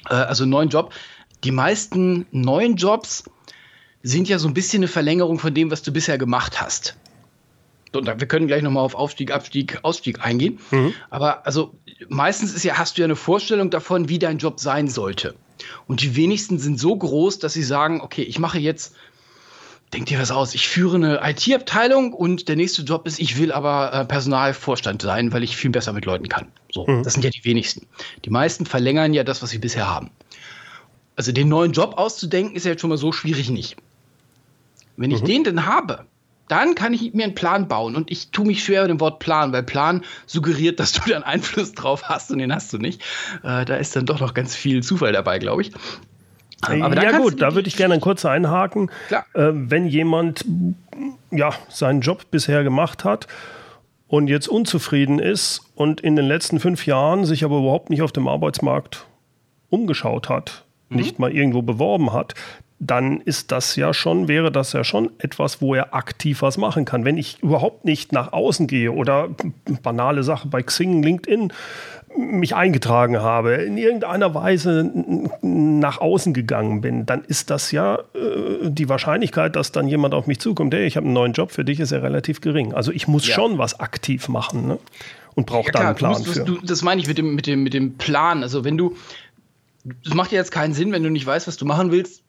[0.08, 0.94] Äh, also, neuen Job.
[1.44, 3.24] Die meisten neuen Jobs
[4.02, 6.96] sind ja so ein bisschen eine Verlängerung von dem, was du bisher gemacht hast.
[7.92, 10.58] Und wir können gleich nochmal auf Aufstieg, Abstieg, Ausstieg eingehen.
[10.70, 10.94] Mhm.
[11.10, 11.74] Aber also
[12.08, 15.34] meistens ist ja, hast du ja eine Vorstellung davon, wie dein Job sein sollte.
[15.86, 18.94] Und die wenigsten sind so groß, dass sie sagen, okay, ich mache jetzt,
[19.92, 23.52] denk dir was aus, ich führe eine IT-Abteilung und der nächste Job ist, ich will
[23.52, 26.48] aber äh, Personalvorstand sein, weil ich viel besser mit Leuten kann.
[26.72, 27.02] So, mhm.
[27.02, 27.86] das sind ja die wenigsten.
[28.24, 30.10] Die meisten verlängern ja das, was sie bisher haben.
[31.16, 33.76] Also den neuen Job auszudenken, ist ja jetzt schon mal so schwierig nicht.
[34.96, 35.26] Wenn ich mhm.
[35.26, 36.06] den denn habe,
[36.48, 37.96] dann kann ich mir einen Plan bauen.
[37.96, 41.22] Und ich tue mich schwer mit dem Wort Plan, weil Plan suggeriert, dass du dann
[41.22, 43.02] Einfluss drauf hast und den hast du nicht.
[43.42, 45.72] Äh, da ist dann doch noch ganz viel Zufall dabei, glaube ich.
[46.60, 48.90] Aber ja gut, da würde ich gerne kurz einhaken.
[49.08, 49.26] Klar.
[49.34, 50.44] Äh, wenn jemand
[51.32, 53.26] ja, seinen Job bisher gemacht hat
[54.06, 58.12] und jetzt unzufrieden ist und in den letzten fünf Jahren sich aber überhaupt nicht auf
[58.12, 59.06] dem Arbeitsmarkt
[59.70, 61.00] umgeschaut hat, mhm.
[61.00, 62.34] nicht mal irgendwo beworben hat,
[62.84, 66.84] dann ist das ja schon, wäre das ja schon etwas, wo er aktiv was machen
[66.84, 67.04] kann.
[67.04, 69.28] Wenn ich überhaupt nicht nach außen gehe oder
[69.82, 71.52] banale Sache bei Xing, LinkedIn
[72.16, 74.90] mich eingetragen habe, in irgendeiner Weise
[75.40, 80.26] nach außen gegangen bin, dann ist das ja äh, die Wahrscheinlichkeit, dass dann jemand auf
[80.26, 82.74] mich zukommt, hey, ich habe einen neuen Job für dich, ist ja relativ gering.
[82.74, 83.34] Also ich muss ja.
[83.34, 84.78] schon was aktiv machen ne?
[85.34, 86.44] und brauche ja, dann einen Plan musst, für.
[86.44, 88.42] Du, das meine ich mit dem, mit, dem, mit dem Plan.
[88.42, 88.96] Also wenn du,
[90.04, 92.22] es macht ja jetzt keinen Sinn, wenn du nicht weißt, was du machen willst,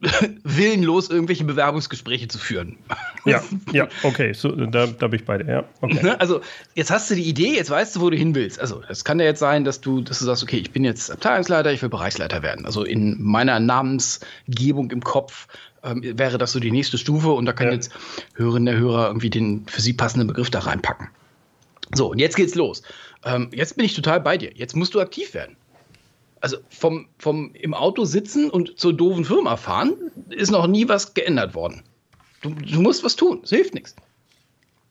[0.44, 2.78] willenlos irgendwelche Bewerbungsgespräche zu führen.
[3.24, 5.64] Ja, ja, okay, so, da, da bin ich bei dir, ja.
[5.80, 6.02] Okay.
[6.02, 6.42] Ne, also,
[6.74, 8.60] jetzt hast du die Idee, jetzt weißt du, wo du hin willst.
[8.60, 11.10] Also, es kann ja jetzt sein, dass du, dass du sagst, okay, ich bin jetzt
[11.10, 12.66] Abteilungsleiter, ich will Bereichsleiter werden.
[12.66, 15.48] Also, in meiner Namensgebung im Kopf
[15.82, 17.74] ähm, wäre das so die nächste Stufe und da kann ja.
[17.74, 17.90] jetzt
[18.34, 21.08] Hörerinnen der Hörer irgendwie den für sie passenden Begriff da reinpacken.
[21.94, 22.82] So, und jetzt geht's los.
[23.24, 24.52] Ähm, jetzt bin ich total bei dir.
[24.54, 25.56] Jetzt musst du aktiv werden
[26.46, 29.94] also vom, vom im Auto sitzen und zur doofen Firma fahren,
[30.30, 31.82] ist noch nie was geändert worden.
[32.40, 33.96] Du, du musst was tun, es hilft nichts.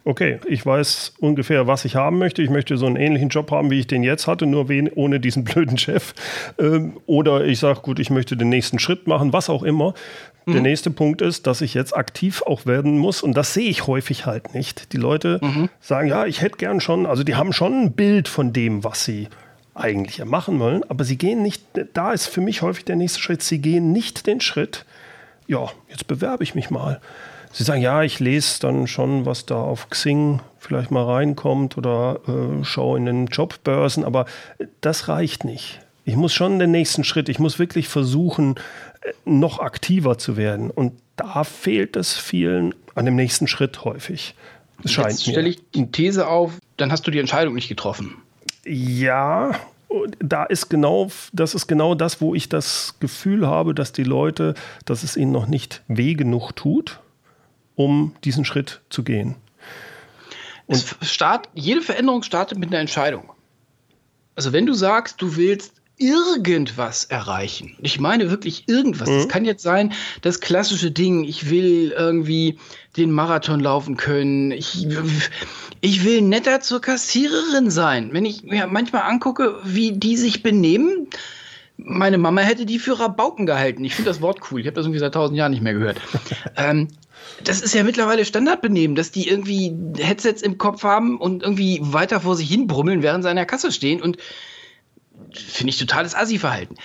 [0.03, 2.43] Okay, ich weiß ungefähr, was ich haben möchte.
[2.43, 5.43] Ich möchte so einen ähnlichen Job haben, wie ich den jetzt hatte, nur ohne diesen
[5.45, 6.13] blöden Chef.
[6.59, 9.93] Ähm, oder ich sage, gut, ich möchte den nächsten Schritt machen, was auch immer.
[10.45, 10.51] Mhm.
[10.51, 13.23] Der nächste Punkt ist, dass ich jetzt aktiv auch werden muss.
[13.23, 14.91] Und das sehe ich häufig halt nicht.
[14.91, 15.69] Die Leute mhm.
[15.79, 19.05] sagen, ja, ich hätte gern schon, also die haben schon ein Bild von dem, was
[19.05, 19.29] sie
[19.75, 23.43] eigentlich machen wollen, aber sie gehen nicht, da ist für mich häufig der nächste Schritt,
[23.43, 24.85] sie gehen nicht den Schritt,
[25.47, 27.01] ja, jetzt bewerbe ich mich mal.
[27.51, 32.19] Sie sagen, ja, ich lese dann schon, was da auf Xing vielleicht mal reinkommt oder
[32.27, 34.25] äh, schaue in den Jobbörsen, aber
[34.81, 35.79] das reicht nicht.
[36.03, 38.55] Ich muss schon den nächsten Schritt, ich muss wirklich versuchen,
[39.01, 40.69] äh, noch aktiver zu werden.
[40.69, 44.35] Und da fehlt es vielen an dem nächsten Schritt häufig.
[44.83, 48.17] Es scheint Jetzt stelle ich die These auf, dann hast du die Entscheidung nicht getroffen.
[48.65, 49.59] Ja,
[50.19, 54.55] da ist genau, das ist genau das, wo ich das Gefühl habe, dass die Leute,
[54.85, 56.99] dass es ihnen noch nicht weh genug tut,
[57.75, 59.35] um diesen Schritt zu gehen.
[60.67, 63.31] Und start, jede Veränderung startet mit einer Entscheidung.
[64.35, 67.77] Also wenn du sagst, du willst irgendwas erreichen.
[67.81, 69.09] Ich meine wirklich irgendwas.
[69.09, 69.29] Es mhm.
[69.29, 72.59] kann jetzt sein, das klassische Ding, ich will irgendwie
[72.97, 74.51] den Marathon laufen können.
[74.51, 74.87] Ich,
[75.81, 78.09] ich will netter zur Kassiererin sein.
[78.11, 81.07] Wenn ich mir manchmal angucke, wie die sich benehmen,
[81.77, 83.83] meine Mama hätte die für Rabauken gehalten.
[83.83, 84.61] Ich finde das Wort cool.
[84.61, 85.99] Ich habe das irgendwie seit tausend Jahren nicht mehr gehört.
[86.55, 86.87] ähm,
[87.43, 92.21] das ist ja mittlerweile Standardbenehmen, dass die irgendwie Headsets im Kopf haben und irgendwie weiter
[92.21, 94.01] vor sich hin brummeln, während sie an der Kasse stehen.
[94.01, 94.17] Und
[95.39, 96.75] finde ich totales Assi-Verhalten.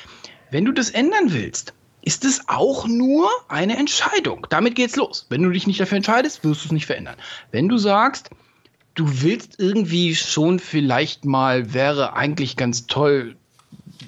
[0.50, 4.46] Wenn du das ändern willst, ist es auch nur eine Entscheidung.
[4.50, 5.26] Damit geht's los.
[5.28, 7.16] Wenn du dich nicht dafür entscheidest, wirst du es nicht verändern.
[7.52, 8.30] Wenn du sagst,
[8.94, 13.36] du willst irgendwie schon vielleicht mal, wäre eigentlich ganz toll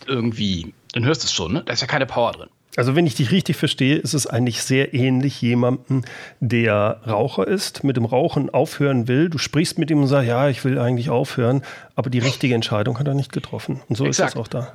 [0.06, 1.62] irgendwie, dann hörst du es schon, ne?
[1.64, 2.48] Da ist ja keine Power drin.
[2.76, 6.04] Also wenn ich dich richtig verstehe, ist es eigentlich sehr ähnlich jemandem,
[6.40, 9.28] der Raucher ist, mit dem Rauchen aufhören will.
[9.28, 11.62] Du sprichst mit ihm und sagst, ja, ich will eigentlich aufhören,
[11.96, 13.82] aber die richtige Entscheidung hat er nicht getroffen.
[13.88, 14.30] Und so Exakt.
[14.30, 14.72] ist es auch da.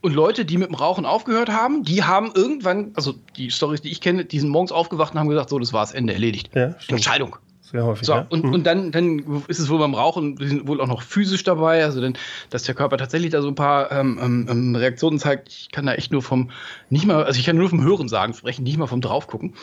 [0.00, 3.90] Und Leute, die mit dem Rauchen aufgehört haben, die haben irgendwann, also die Stories, die
[3.90, 6.50] ich kenne, die sind morgens aufgewacht und haben gesagt, so, das war's, Ende, erledigt.
[6.54, 6.74] Ja.
[6.88, 7.36] Entscheidung.
[7.70, 8.06] Sehr häufig.
[8.06, 8.26] So, ja.
[8.28, 8.52] und, Mhm.
[8.54, 12.16] und dann, dann ist es wohl beim Rauchen, wohl auch noch physisch dabei, also denn,
[12.50, 15.48] dass der Körper tatsächlich da so ein paar ähm, ähm, ähm, Reaktionen zeigt.
[15.48, 16.50] Ich kann da echt nur vom,
[16.90, 19.54] nicht mal, also ich kann nur vom Hören sagen, sprechen, nicht mal vom Draufgucken.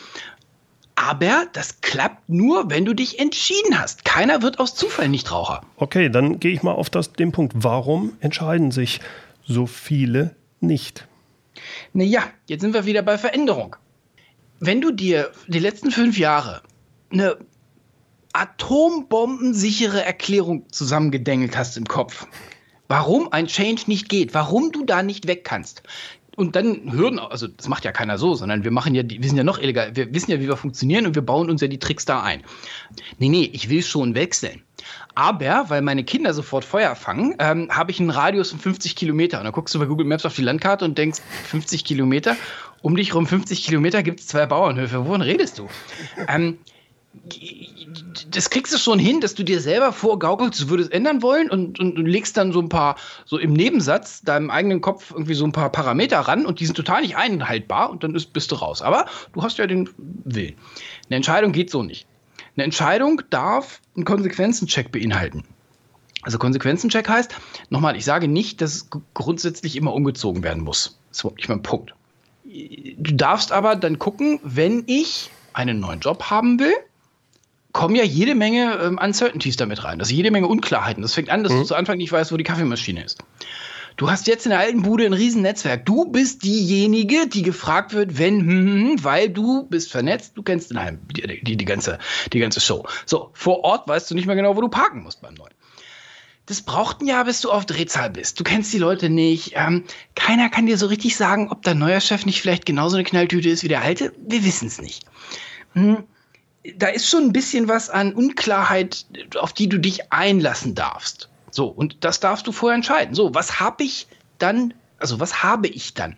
[0.96, 4.04] Aber das klappt nur, wenn du dich entschieden hast.
[4.04, 5.62] Keiner wird aus Zufall nicht Raucher.
[5.76, 7.52] Okay, dann gehe ich mal auf das, den Punkt.
[7.56, 9.00] Warum entscheiden sich
[9.46, 11.08] so viele nicht?
[11.94, 13.76] Naja, jetzt sind wir wieder bei Veränderung.
[14.60, 16.62] Wenn du dir die letzten fünf Jahre
[17.12, 17.36] eine
[18.34, 22.26] atombombensichere Erklärung zusammengedengelt hast im Kopf,
[22.88, 25.82] warum ein Change nicht geht, warum du da nicht weg kannst.
[26.36, 29.36] Und dann hören, also das macht ja keiner so, sondern wir machen ja, wir sind
[29.36, 31.78] ja noch illegal, wir wissen ja, wie wir funktionieren und wir bauen uns ja die
[31.78, 32.42] Tricks da ein.
[33.18, 34.62] Nee, nee, ich will schon wechseln.
[35.14, 39.38] Aber, weil meine Kinder sofort Feuer fangen, ähm, habe ich einen Radius von 50 Kilometer.
[39.38, 42.36] Und dann guckst du bei Google Maps auf die Landkarte und denkst, 50 Kilometer,
[42.82, 45.06] um dich rum 50 Kilometer gibt es zwei Bauernhöfe.
[45.06, 45.68] Wovon redest du?
[46.28, 46.58] ähm,
[48.30, 51.78] das kriegst du schon hin, dass du dir selber vorgaukelst, du würdest ändern wollen und,
[51.78, 55.44] und, und legst dann so ein paar, so im Nebensatz deinem eigenen Kopf irgendwie so
[55.44, 58.56] ein paar Parameter ran und die sind total nicht einhaltbar und dann ist, bist du
[58.56, 58.82] raus.
[58.82, 60.54] Aber du hast ja den Willen.
[61.06, 62.06] Eine Entscheidung geht so nicht.
[62.56, 65.44] Eine Entscheidung darf einen Konsequenzencheck beinhalten.
[66.22, 67.34] Also Konsequenzencheck heißt,
[67.68, 70.98] nochmal, ich sage nicht, dass es grundsätzlich immer umgezogen werden muss.
[71.10, 71.94] Das ist nicht mein Punkt.
[72.44, 76.74] Du darfst aber dann gucken, wenn ich einen neuen Job haben will,
[77.74, 79.98] kommen ja jede Menge ähm, Uncertainties damit rein.
[79.98, 81.02] Das ist jede Menge Unklarheiten.
[81.02, 81.58] Das fängt an, dass mhm.
[81.58, 83.18] du zu Anfang nicht weißt, wo die Kaffeemaschine ist.
[83.96, 85.84] Du hast jetzt in der alten Bude ein Riesennetzwerk.
[85.84, 90.70] Du bist diejenige, die gefragt wird, wenn, hm, hm, weil du bist vernetzt, du kennst
[90.70, 91.98] den Heim, die, die, die, ganze,
[92.32, 92.86] die ganze Show.
[93.06, 95.52] So, vor Ort weißt du nicht mehr genau, wo du parken musst beim Neuen.
[96.46, 98.38] Das braucht ein Jahr, bis du auf Drehzahl bist.
[98.38, 99.52] Du kennst die Leute nicht.
[99.54, 99.84] Ähm,
[100.14, 103.48] keiner kann dir so richtig sagen, ob dein neuer Chef nicht vielleicht genauso eine Knalltüte
[103.48, 104.12] ist wie der alte.
[104.18, 105.04] Wir wissen es nicht.
[105.72, 106.04] Hm
[106.76, 111.28] da ist schon ein bisschen was an Unklarheit, auf die du dich einlassen darfst.
[111.50, 113.14] So, und das darfst du vorher entscheiden.
[113.14, 114.06] So, was habe ich
[114.38, 116.16] dann, also was habe ich dann?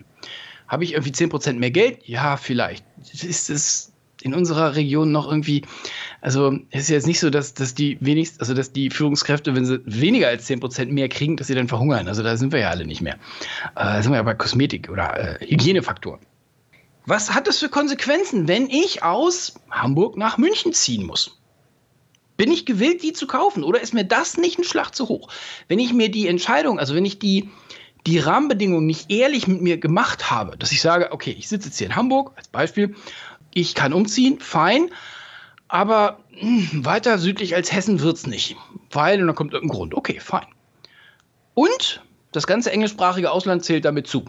[0.68, 1.98] Habe ich irgendwie 10% mehr Geld?
[2.04, 2.84] Ja, vielleicht.
[3.12, 5.62] Ist es in unserer Region noch irgendwie,
[6.20, 9.66] also es ist jetzt nicht so, dass, dass die wenigst, also dass die Führungskräfte, wenn
[9.66, 12.08] sie weniger als 10% mehr kriegen, dass sie dann verhungern.
[12.08, 13.14] Also da sind wir ja alle nicht mehr.
[13.14, 16.20] Äh, da sind wir ja bei Kosmetik oder äh, Hygienefaktoren.
[17.06, 21.38] Was hat das für Konsequenzen, wenn ich aus Hamburg nach München ziehen muss?
[22.36, 25.28] Bin ich gewillt, die zu kaufen oder ist mir das nicht ein Schlag zu hoch?
[25.68, 27.48] Wenn ich mir die Entscheidung, also wenn ich die,
[28.06, 31.78] die Rahmenbedingungen nicht ehrlich mit mir gemacht habe, dass ich sage, okay, ich sitze jetzt
[31.78, 32.96] hier in Hamburg als Beispiel,
[33.54, 34.90] ich kann umziehen, fein,
[35.68, 38.56] aber mh, weiter südlich als Hessen wird es nicht,
[38.90, 40.46] weil, und dann kommt irgendein Grund, okay, fein.
[41.54, 44.24] Und das ganze englischsprachige Ausland zählt damit zu.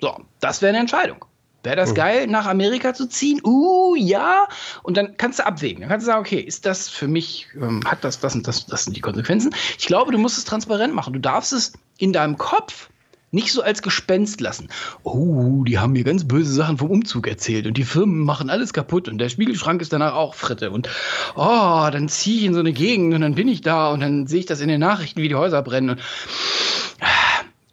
[0.00, 1.24] So, das wäre eine Entscheidung.
[1.64, 1.94] Wäre das mhm.
[1.94, 3.40] geil, nach Amerika zu ziehen?
[3.44, 4.46] Uh, ja.
[4.82, 5.80] Und dann kannst du abwägen.
[5.80, 8.66] Dann kannst du sagen, okay, ist das für mich, ähm, hat das, das und das,
[8.66, 9.54] das sind die Konsequenzen.
[9.76, 11.12] Ich glaube, du musst es transparent machen.
[11.12, 12.88] Du darfst es in deinem Kopf
[13.30, 14.68] nicht so als Gespenst lassen.
[15.02, 18.72] Oh, die haben mir ganz böse Sachen vom Umzug erzählt und die Firmen machen alles
[18.72, 20.88] kaputt und der Spiegelschrank ist danach auch Fritte und
[21.36, 24.26] oh, dann ziehe ich in so eine Gegend und dann bin ich da und dann
[24.26, 25.90] sehe ich das in den Nachrichten, wie die Häuser brennen.
[25.90, 26.00] Und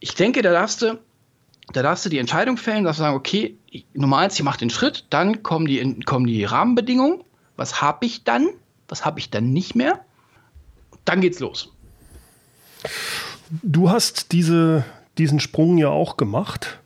[0.01, 0.99] ich denke, da darfst du
[1.73, 3.57] da darfst du die Entscheidung fällen, darfst sagen, okay,
[3.99, 7.21] eins, ich mache den Schritt, dann kommen die, kommen die Rahmenbedingungen.
[7.57, 8.47] Was habe ich dann?
[8.87, 9.99] Was habe ich dann nicht mehr?
[11.05, 11.71] Dann geht's los.
[13.61, 14.85] Du hast diese,
[15.17, 16.79] diesen Sprung ja auch gemacht.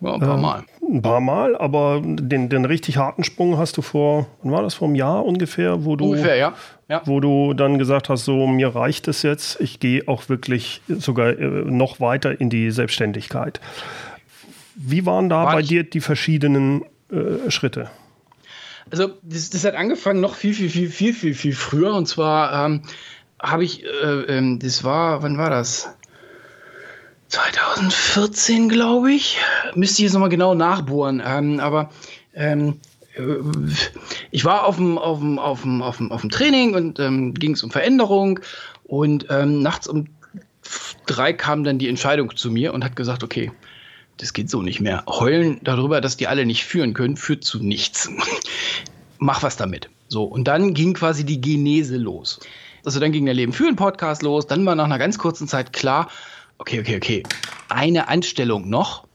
[0.00, 0.60] Ja, ein paar Mal.
[0.60, 4.62] Äh, ein paar Mal, aber den, den richtig harten Sprung hast du vor, wann war
[4.62, 6.54] das, vor einem Jahr ungefähr, wo du, ungefähr, ja.
[6.88, 7.02] Ja.
[7.04, 11.38] wo du dann gesagt hast, so mir reicht es jetzt, ich gehe auch wirklich sogar
[11.38, 13.60] äh, noch weiter in die Selbstständigkeit.
[14.74, 17.90] Wie waren da War bei dir die verschiedenen äh, Schritte?
[18.90, 21.94] Also das, das, hat angefangen noch viel, viel, viel, viel, viel, viel früher.
[21.94, 22.82] Und zwar ähm,
[23.40, 25.94] habe ich, äh, ähm, das war, wann war das?
[27.28, 29.38] 2014, glaube ich.
[29.74, 31.22] Müsste ich jetzt nochmal genau nachbohren.
[31.24, 31.90] Ähm, aber
[32.34, 32.80] ähm,
[33.14, 33.22] äh,
[34.30, 37.34] ich war auf dem, auf dem, auf dem, auf dem, auf dem Training und ähm,
[37.34, 38.40] ging es um Veränderung.
[38.84, 40.08] Und ähm, nachts um
[41.06, 43.50] drei kam dann die Entscheidung zu mir und hat gesagt, okay,
[44.22, 45.02] das geht so nicht mehr.
[45.08, 48.08] Heulen darüber, dass die alle nicht führen können, führt zu nichts.
[49.18, 49.90] Mach was damit.
[50.06, 52.38] So, und dann ging quasi die Genese los.
[52.84, 55.72] Also dann ging der Leben führen Podcast los, dann war nach einer ganz kurzen Zeit
[55.72, 56.08] klar,
[56.58, 57.22] okay, okay, okay,
[57.68, 59.08] eine Anstellung noch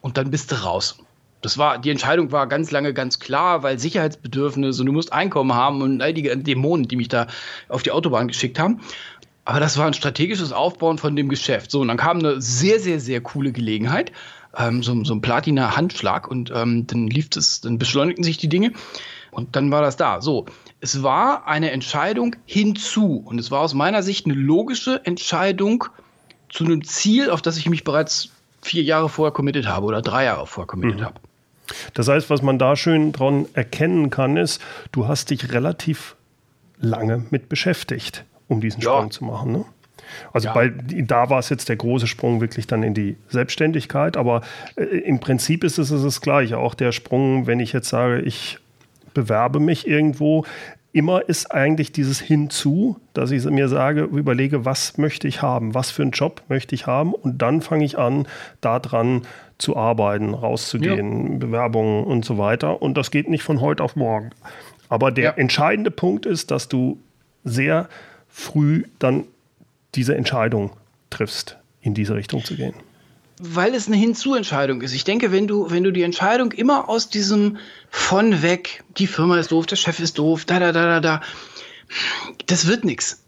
[0.00, 0.98] und dann bist du raus.
[1.42, 5.52] Das war, die Entscheidung war ganz lange ganz klar, weil Sicherheitsbedürfnisse und du musst Einkommen
[5.52, 7.26] haben und all die Dämonen, die mich da
[7.68, 8.80] auf die Autobahn geschickt haben.
[9.44, 11.70] Aber das war ein strategisches Aufbauen von dem Geschäft.
[11.70, 14.10] So, und dann kam eine sehr, sehr, sehr coole Gelegenheit.
[14.56, 18.72] Ähm, so, so ein Platina-Handschlag und ähm, dann lief es, dann beschleunigten sich die Dinge
[19.30, 20.20] und dann war das da.
[20.20, 20.46] So,
[20.80, 25.84] es war eine Entscheidung hinzu und es war aus meiner Sicht eine logische Entscheidung
[26.48, 28.30] zu einem Ziel, auf das ich mich bereits
[28.62, 31.04] vier Jahre vorher committed habe oder drei Jahre vorher committed mhm.
[31.04, 31.20] habe.
[31.94, 34.60] Das heißt, was man da schön dran erkennen kann, ist,
[34.92, 36.16] du hast dich relativ
[36.78, 38.90] lange mit beschäftigt, um diesen ja.
[38.90, 39.52] Sprung zu machen.
[39.52, 39.64] Ne?
[40.32, 40.54] Also ja.
[40.54, 44.42] bei, da war es jetzt der große Sprung wirklich dann in die Selbstständigkeit, aber
[44.76, 46.58] äh, im Prinzip ist es das Gleiche.
[46.58, 48.58] Auch der Sprung, wenn ich jetzt sage, ich
[49.12, 50.44] bewerbe mich irgendwo,
[50.94, 55.90] immer ist eigentlich dieses Hinzu, dass ich mir sage, überlege, was möchte ich haben, was
[55.90, 58.28] für einen Job möchte ich haben und dann fange ich an,
[58.60, 59.22] daran
[59.58, 61.38] zu arbeiten, rauszugehen, ja.
[61.38, 62.80] Bewerbungen und so weiter.
[62.80, 64.30] Und das geht nicht von heute auf morgen.
[64.88, 65.30] Aber der ja.
[65.32, 66.98] entscheidende Punkt ist, dass du
[67.42, 67.88] sehr
[68.28, 69.24] früh dann
[69.94, 70.72] diese Entscheidung
[71.10, 72.74] triffst, in diese Richtung zu gehen.
[73.40, 74.94] Weil es eine Hinzuentscheidung ist.
[74.94, 77.58] Ich denke, wenn du, wenn du die Entscheidung immer aus diesem
[77.90, 81.20] von weg, die Firma ist doof, der Chef ist doof, da, da, da, da, da,
[82.46, 83.24] das wird nichts.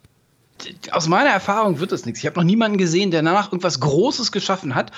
[0.91, 2.21] Aus meiner Erfahrung wird das nichts.
[2.21, 4.93] Ich habe noch niemanden gesehen, der danach irgendwas Großes geschaffen hat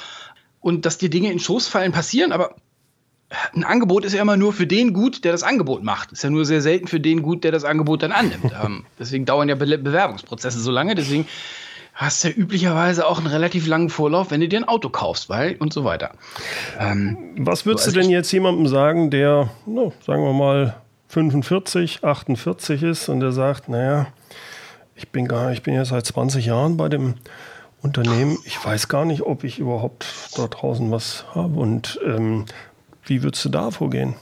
[0.61, 2.55] und dass dir Dinge in Schoß fallen passieren, aber
[3.55, 6.13] ein Angebot ist ja immer nur für den gut, der das Angebot macht.
[6.13, 8.53] Ist ja nur sehr selten für den gut, der das Angebot dann annimmt.
[8.65, 10.95] ähm, deswegen dauern ja Be Bewerbungsprozesse so lange.
[10.95, 11.27] Deswegen
[11.93, 15.29] hast du ja üblicherweise auch einen relativ langen Vorlauf, wenn du dir ein Auto kaufst,
[15.29, 16.13] weil und so weiter.
[16.79, 20.77] Ähm, Was würdest so du denn jetzt jemandem sagen, der, no, sagen wir mal,
[21.09, 24.07] 45, 48 ist und der sagt, naja,
[24.95, 27.15] ich bin gar, ich bin ja seit 20 Jahren bei dem
[27.83, 28.39] Unternehmen.
[28.45, 31.59] Ich weiß gar nicht, ob ich überhaupt da draußen was habe.
[31.59, 32.47] Und ähm,
[33.09, 34.15] wie würdest du da vorgehen?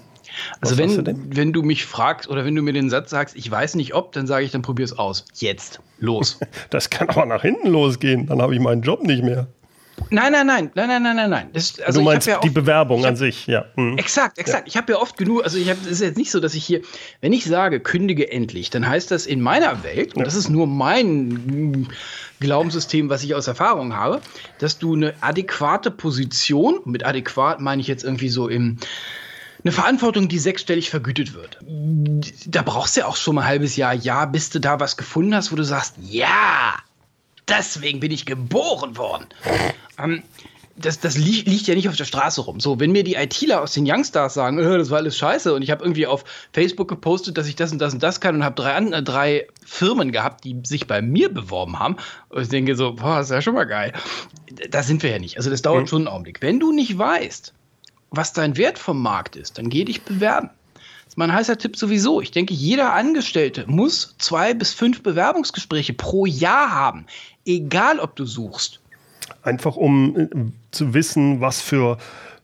[0.61, 3.51] Also wenn du, wenn du mich fragst oder wenn du mir den Satz sagst, ich
[3.51, 5.25] weiß nicht ob, dann sage ich, dann probier es aus.
[5.35, 5.81] Jetzt.
[5.99, 6.39] Los.
[6.71, 8.27] das kann aber nach hinten losgehen.
[8.27, 9.47] Dann habe ich meinen Job nicht mehr.
[10.11, 11.51] Nein, nein, nein, nein, nein, nein, nein, nein.
[11.53, 13.65] Das, also du meinst ja oft, die Bewerbung hab, an sich, ja.
[13.77, 13.99] Mhm.
[13.99, 14.67] Exakt, exakt.
[14.67, 14.69] Ja.
[14.69, 16.65] Ich habe ja oft genug, also ich habe, es ist jetzt nicht so, dass ich
[16.65, 16.83] hier,
[17.21, 20.25] wenn ich sage, kündige endlich, dann heißt das in meiner Welt, und ja.
[20.25, 21.89] das ist nur mein
[22.41, 24.21] Glaubenssystem, was ich aus Erfahrung habe,
[24.59, 28.79] dass du eine adäquate Position, mit adäquat meine ich jetzt irgendwie so im,
[29.65, 31.59] eine Verantwortung, die sechsstellig vergütet wird.
[32.47, 34.97] Da brauchst du ja auch schon mal ein halbes Jahr, ja, bis du da was
[34.97, 36.75] gefunden hast, wo du sagst, ja,
[37.49, 39.27] deswegen bin ich geboren worden.
[39.99, 40.23] Ähm,
[40.79, 42.61] das, das li liegt ja nicht auf der Straße rum.
[42.61, 45.63] So, wenn mir die ITler aus den Youngstars sagen, äh, das war alles scheiße und
[45.63, 48.45] ich habe irgendwie auf Facebook gepostet, dass ich das und das und das kann und
[48.45, 51.97] habe drei, äh, drei Firmen gehabt, die sich bei mir beworben haben
[52.29, 53.93] und ich denke so, boah, ist ja schon mal geil.
[54.71, 55.39] Da sind wir ja nicht.
[55.39, 55.87] Also das dauert mhm.
[55.87, 56.43] schon einen Augenblick.
[56.43, 57.55] Wenn du nicht weißt,
[58.11, 60.51] was dein Wert vom Markt ist, dann geh dich bewerben.
[60.75, 62.21] Das ist mein heißer Tipp sowieso.
[62.21, 67.07] Ich denke, jeder Angestellte muss zwei bis fünf Bewerbungsgespräche pro Jahr haben,
[67.47, 68.81] egal ob du suchst
[69.43, 70.29] Einfach um äh,
[70.71, 71.99] zu wissen, was für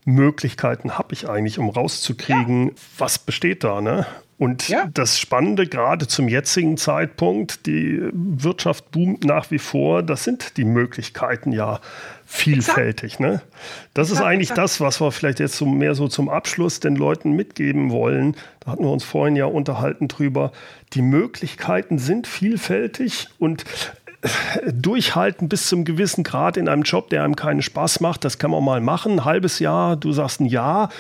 [0.05, 2.73] Möglichkeiten habe ich eigentlich, um rauszukriegen, ja.
[2.99, 3.81] was besteht da.
[3.81, 4.07] Ne?
[4.43, 4.89] Und ja.
[4.93, 10.65] das Spannende, gerade zum jetzigen Zeitpunkt, die Wirtschaft boomt nach wie vor, das sind die
[10.65, 11.79] Möglichkeiten ja
[12.27, 13.21] vielfältig.
[13.21, 13.41] Ne?
[13.95, 14.65] Das exakt, ist eigentlich exakt.
[14.65, 18.35] das, was wir vielleicht jetzt so mehr so zum Abschluss den Leuten mitgeben wollen.
[18.59, 20.51] Da hatten wir uns vorhin ja unterhalten drüber.
[20.95, 23.65] Die Möglichkeiten sind vielfältig und
[24.73, 28.51] durchhalten bis zum gewissen Grad in einem Job, der einem keinen Spaß macht, das kann
[28.51, 29.13] man mal machen.
[29.13, 30.91] Ein halbes Jahr, du sagst ein Jahr.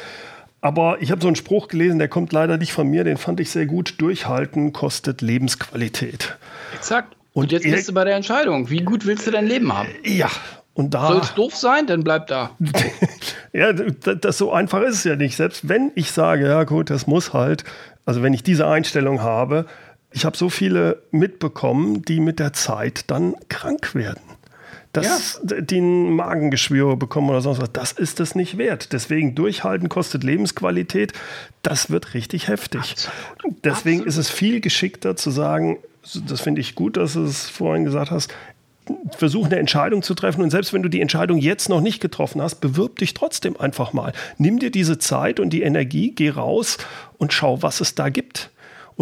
[0.60, 3.40] Aber ich habe so einen Spruch gelesen, der kommt leider nicht von mir, den fand
[3.40, 3.94] ich sehr gut.
[3.98, 6.36] Durchhalten kostet Lebensqualität.
[6.74, 7.16] Exakt.
[7.32, 8.70] Und, und jetzt bist du bei der Entscheidung.
[8.70, 9.88] Wie gut willst du dein Leben haben?
[10.04, 10.30] Ja.
[10.74, 11.08] Und da.
[11.08, 12.50] Soll es doof sein, dann bleib da.
[13.52, 15.36] ja, das, das so einfach ist es ja nicht.
[15.36, 17.64] Selbst wenn ich sage, ja gut, das muss halt,
[18.06, 19.66] also wenn ich diese Einstellung habe,
[20.12, 24.22] ich habe so viele mitbekommen, die mit der Zeit dann krank werden.
[24.92, 25.60] Dass ja.
[25.62, 28.92] die ein Magengeschwüre bekommen oder sonst was, das ist es nicht wert.
[28.92, 31.14] Deswegen durchhalten kostet Lebensqualität.
[31.62, 32.80] Das wird richtig heftig.
[32.80, 33.64] Absolut.
[33.64, 34.06] Deswegen Absolut.
[34.06, 35.78] ist es viel geschickter zu sagen,
[36.26, 38.34] das finde ich gut, dass du es vorhin gesagt hast,
[39.16, 42.42] versuch eine Entscheidung zu treffen und selbst wenn du die Entscheidung jetzt noch nicht getroffen
[42.42, 44.12] hast, bewirb dich trotzdem einfach mal.
[44.38, 46.78] Nimm dir diese Zeit und die Energie, geh raus
[47.16, 48.50] und schau, was es da gibt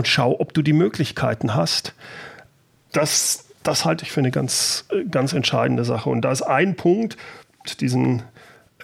[0.01, 1.93] und schau, ob du die Möglichkeiten hast.
[2.93, 6.09] Das, das halte ich für eine ganz, ganz entscheidende Sache.
[6.09, 7.19] Und da ist ein Punkt,
[7.81, 8.23] diesen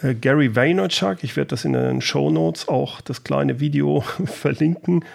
[0.03, 5.07] äh, Gary Vaynerchuk, ich werde das in den Show Notes auch das kleine Video verlinken.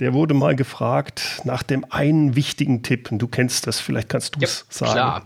[0.00, 3.12] Der wurde mal gefragt nach dem einen wichtigen Tipp.
[3.12, 4.92] Und du kennst das, vielleicht kannst du es ja, sagen.
[4.92, 5.22] Klar.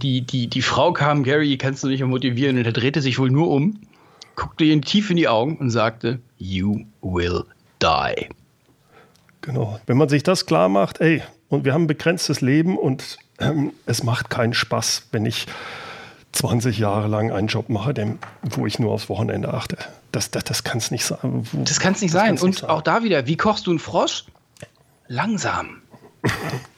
[0.00, 2.56] Die, die, die Frau kam, Gary, kannst du nicht mehr motivieren.
[2.56, 3.78] Und er drehte sich wohl nur um,
[4.36, 7.44] guckte ihn tief in die Augen und sagte, You will
[7.82, 8.30] die.
[9.42, 9.78] Genau.
[9.86, 13.72] Wenn man sich das klar macht, ey, und wir haben ein begrenztes Leben und ähm,
[13.86, 15.46] es macht keinen Spaß, wenn ich
[16.32, 19.76] 20 Jahre lang einen Job mache, dem, wo ich nur aufs Wochenende achte.
[20.12, 21.46] Das, das, das kann es nicht sein.
[21.52, 22.38] Das kann es nicht sein.
[22.38, 22.70] Und sein.
[22.70, 24.24] auch da wieder, wie kochst du einen Frosch?
[25.08, 25.82] Langsam.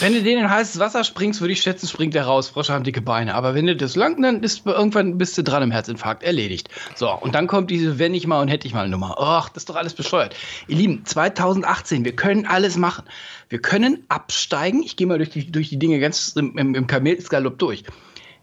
[0.00, 2.48] Wenn du den in heißes Wasser springst, würde ich schätzen, springt der raus.
[2.48, 3.34] Frosche haben dicke Beine.
[3.34, 6.22] Aber wenn du das lang, dann ist irgendwann bist du dran im Herzinfarkt.
[6.22, 6.68] Erledigt.
[6.94, 9.16] So, und dann kommt diese Wenn ich mal und hätte ich mal Nummer.
[9.18, 10.34] Ach, das ist doch alles bescheuert.
[10.68, 13.04] Ihr Lieben, 2018, wir können alles machen.
[13.48, 14.82] Wir können absteigen.
[14.82, 17.84] Ich gehe mal durch die, durch die Dinge ganz im, im, im Kamelsgalopp durch.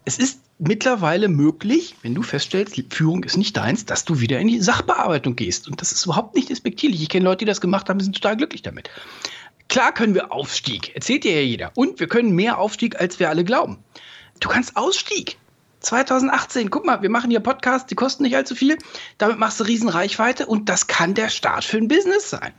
[0.04, 4.48] Es ist mittlerweile möglich, wenn du feststellst, Führung ist nicht deins, dass du wieder in
[4.48, 5.68] die Sachbearbeitung gehst.
[5.68, 7.02] Und das ist überhaupt nicht despektierlich.
[7.02, 8.90] Ich kenne Leute, die das gemacht haben, sind total glücklich damit.
[9.68, 11.72] Klar können wir Aufstieg, erzählt dir ja jeder.
[11.74, 13.78] Und wir können mehr Aufstieg, als wir alle glauben.
[14.40, 15.36] Du kannst Ausstieg.
[15.80, 18.78] 2018, guck mal, wir machen hier Podcasts, die kosten nicht allzu viel.
[19.18, 22.52] Damit machst du riesen Reichweite und das kann der Start für ein Business sein.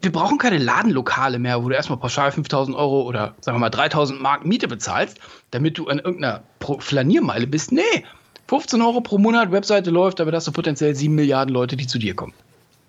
[0.00, 3.70] Wir brauchen keine Ladenlokale mehr, wo du erstmal pauschal 5000 Euro oder sagen wir mal
[3.70, 5.18] 3000 Mark Miete bezahlst,
[5.50, 6.42] damit du an irgendeiner
[6.78, 7.72] Flaniermeile bist.
[7.72, 8.04] Nee,
[8.48, 11.98] 15 Euro pro Monat, Webseite läuft, aber hast du potenziell 7 Milliarden Leute, die zu
[11.98, 12.34] dir kommen.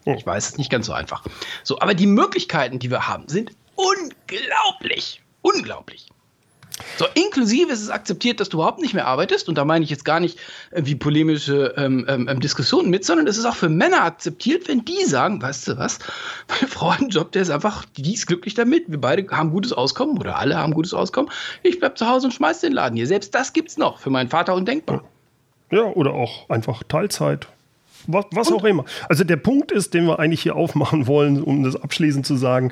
[0.05, 0.15] Hm.
[0.15, 1.23] Ich weiß, es ist nicht ganz so einfach.
[1.63, 5.21] So, aber die Möglichkeiten, die wir haben, sind unglaublich.
[5.41, 6.07] Unglaublich.
[6.97, 9.91] So, inklusive ist es akzeptiert, dass du überhaupt nicht mehr arbeitest, und da meine ich
[9.91, 10.39] jetzt gar nicht
[10.71, 14.67] äh, wie polemische ähm, ähm, ähm, Diskussionen mit, sondern es ist auch für Männer akzeptiert,
[14.67, 15.99] wenn die sagen, weißt du was,
[16.47, 19.51] meine Frau hat einen Job, der ist einfach, die ist glücklich damit, wir beide haben
[19.51, 21.31] gutes Auskommen oder alle haben gutes Auskommen,
[21.61, 23.07] ich bleib zu Hause und schmeiß den Laden hier.
[23.07, 25.03] Selbst das gibt's noch für meinen Vater undenkbar.
[25.71, 27.47] Ja, oder auch einfach Teilzeit
[28.07, 28.85] was, was auch immer.
[29.09, 32.71] Also der Punkt ist, den wir eigentlich hier aufmachen wollen, um das abschließend zu sagen,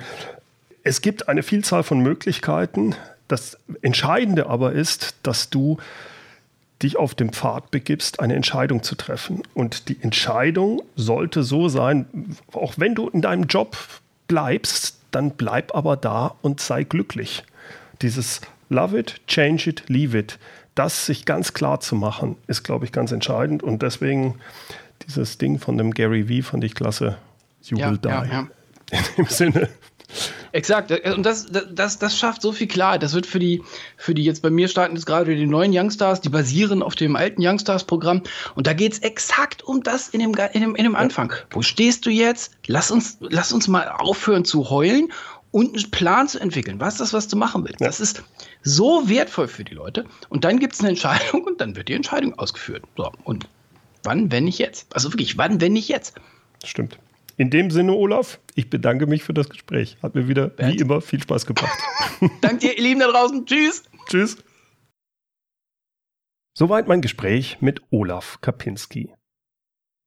[0.83, 2.95] es gibt eine Vielzahl von Möglichkeiten.
[3.27, 5.77] Das Entscheidende aber ist, dass du
[6.81, 9.43] dich auf dem Pfad begibst, eine Entscheidung zu treffen.
[9.53, 12.05] Und die Entscheidung sollte so sein,
[12.51, 13.77] auch wenn du in deinem Job
[14.27, 17.43] bleibst, dann bleib aber da und sei glücklich.
[18.01, 20.39] Dieses Love it, change it, leave it,
[20.75, 23.61] das sich ganz klar zu machen, ist, glaube ich, ganz entscheidend.
[23.61, 24.35] Und deswegen
[25.15, 27.17] dieses Ding von dem Gary V fand ich klasse.
[27.63, 28.07] You ja, will die.
[28.07, 28.47] Ja, ja.
[28.91, 29.69] In dem Sinne.
[30.51, 30.91] Exakt.
[30.91, 33.03] Und das, das, das schafft so viel Klarheit.
[33.03, 33.63] Das wird für die,
[33.95, 37.15] für die jetzt bei mir starten jetzt gerade die neuen Youngstars, die basieren auf dem
[37.15, 38.23] alten Youngstars-Programm.
[38.55, 41.33] Und da geht es exakt um das in dem, in dem, in dem Anfang.
[41.51, 42.51] Wo stehst du jetzt?
[42.67, 45.13] Lass uns, lass uns mal aufhören zu heulen
[45.51, 46.79] und einen Plan zu entwickeln.
[46.79, 47.79] Was ist das, was du machen willst?
[47.79, 47.87] Ja.
[47.87, 48.23] Das ist
[48.63, 50.05] so wertvoll für die Leute.
[50.29, 52.83] Und dann gibt es eine Entscheidung und dann wird die Entscheidung ausgeführt.
[52.97, 53.47] So, und
[54.03, 54.93] Wann, wenn nicht jetzt?
[54.95, 56.15] Also wirklich, wann, wenn nicht jetzt?
[56.63, 56.97] Stimmt.
[57.37, 59.97] In dem Sinne, Olaf, ich bedanke mich für das Gespräch.
[60.03, 60.73] Hat mir wieder, Bert.
[60.73, 61.77] wie immer, viel Spaß gebracht.
[62.41, 63.45] Danke dir, ihr Lieben da draußen.
[63.45, 63.83] Tschüss.
[64.07, 64.37] Tschüss.
[66.53, 69.13] Soweit mein Gespräch mit Olaf Kapinski.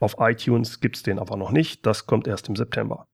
[0.00, 3.08] Auf iTunes gibt's den aber noch nicht, das kommt erst im September.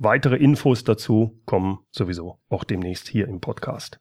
[0.00, 3.98] Weitere Infos dazu kommen sowieso auch demnächst hier im Podcast.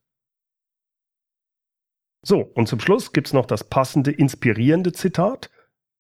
[2.24, 5.50] So, und zum Schluss gibt's noch das passende, inspirierende Zitat.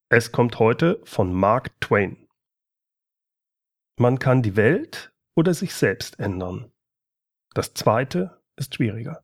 [0.09, 2.28] Es kommt heute von Mark Twain.
[3.99, 6.72] Man kann die Welt oder sich selbst ändern.
[7.53, 9.24] Das zweite ist schwieriger.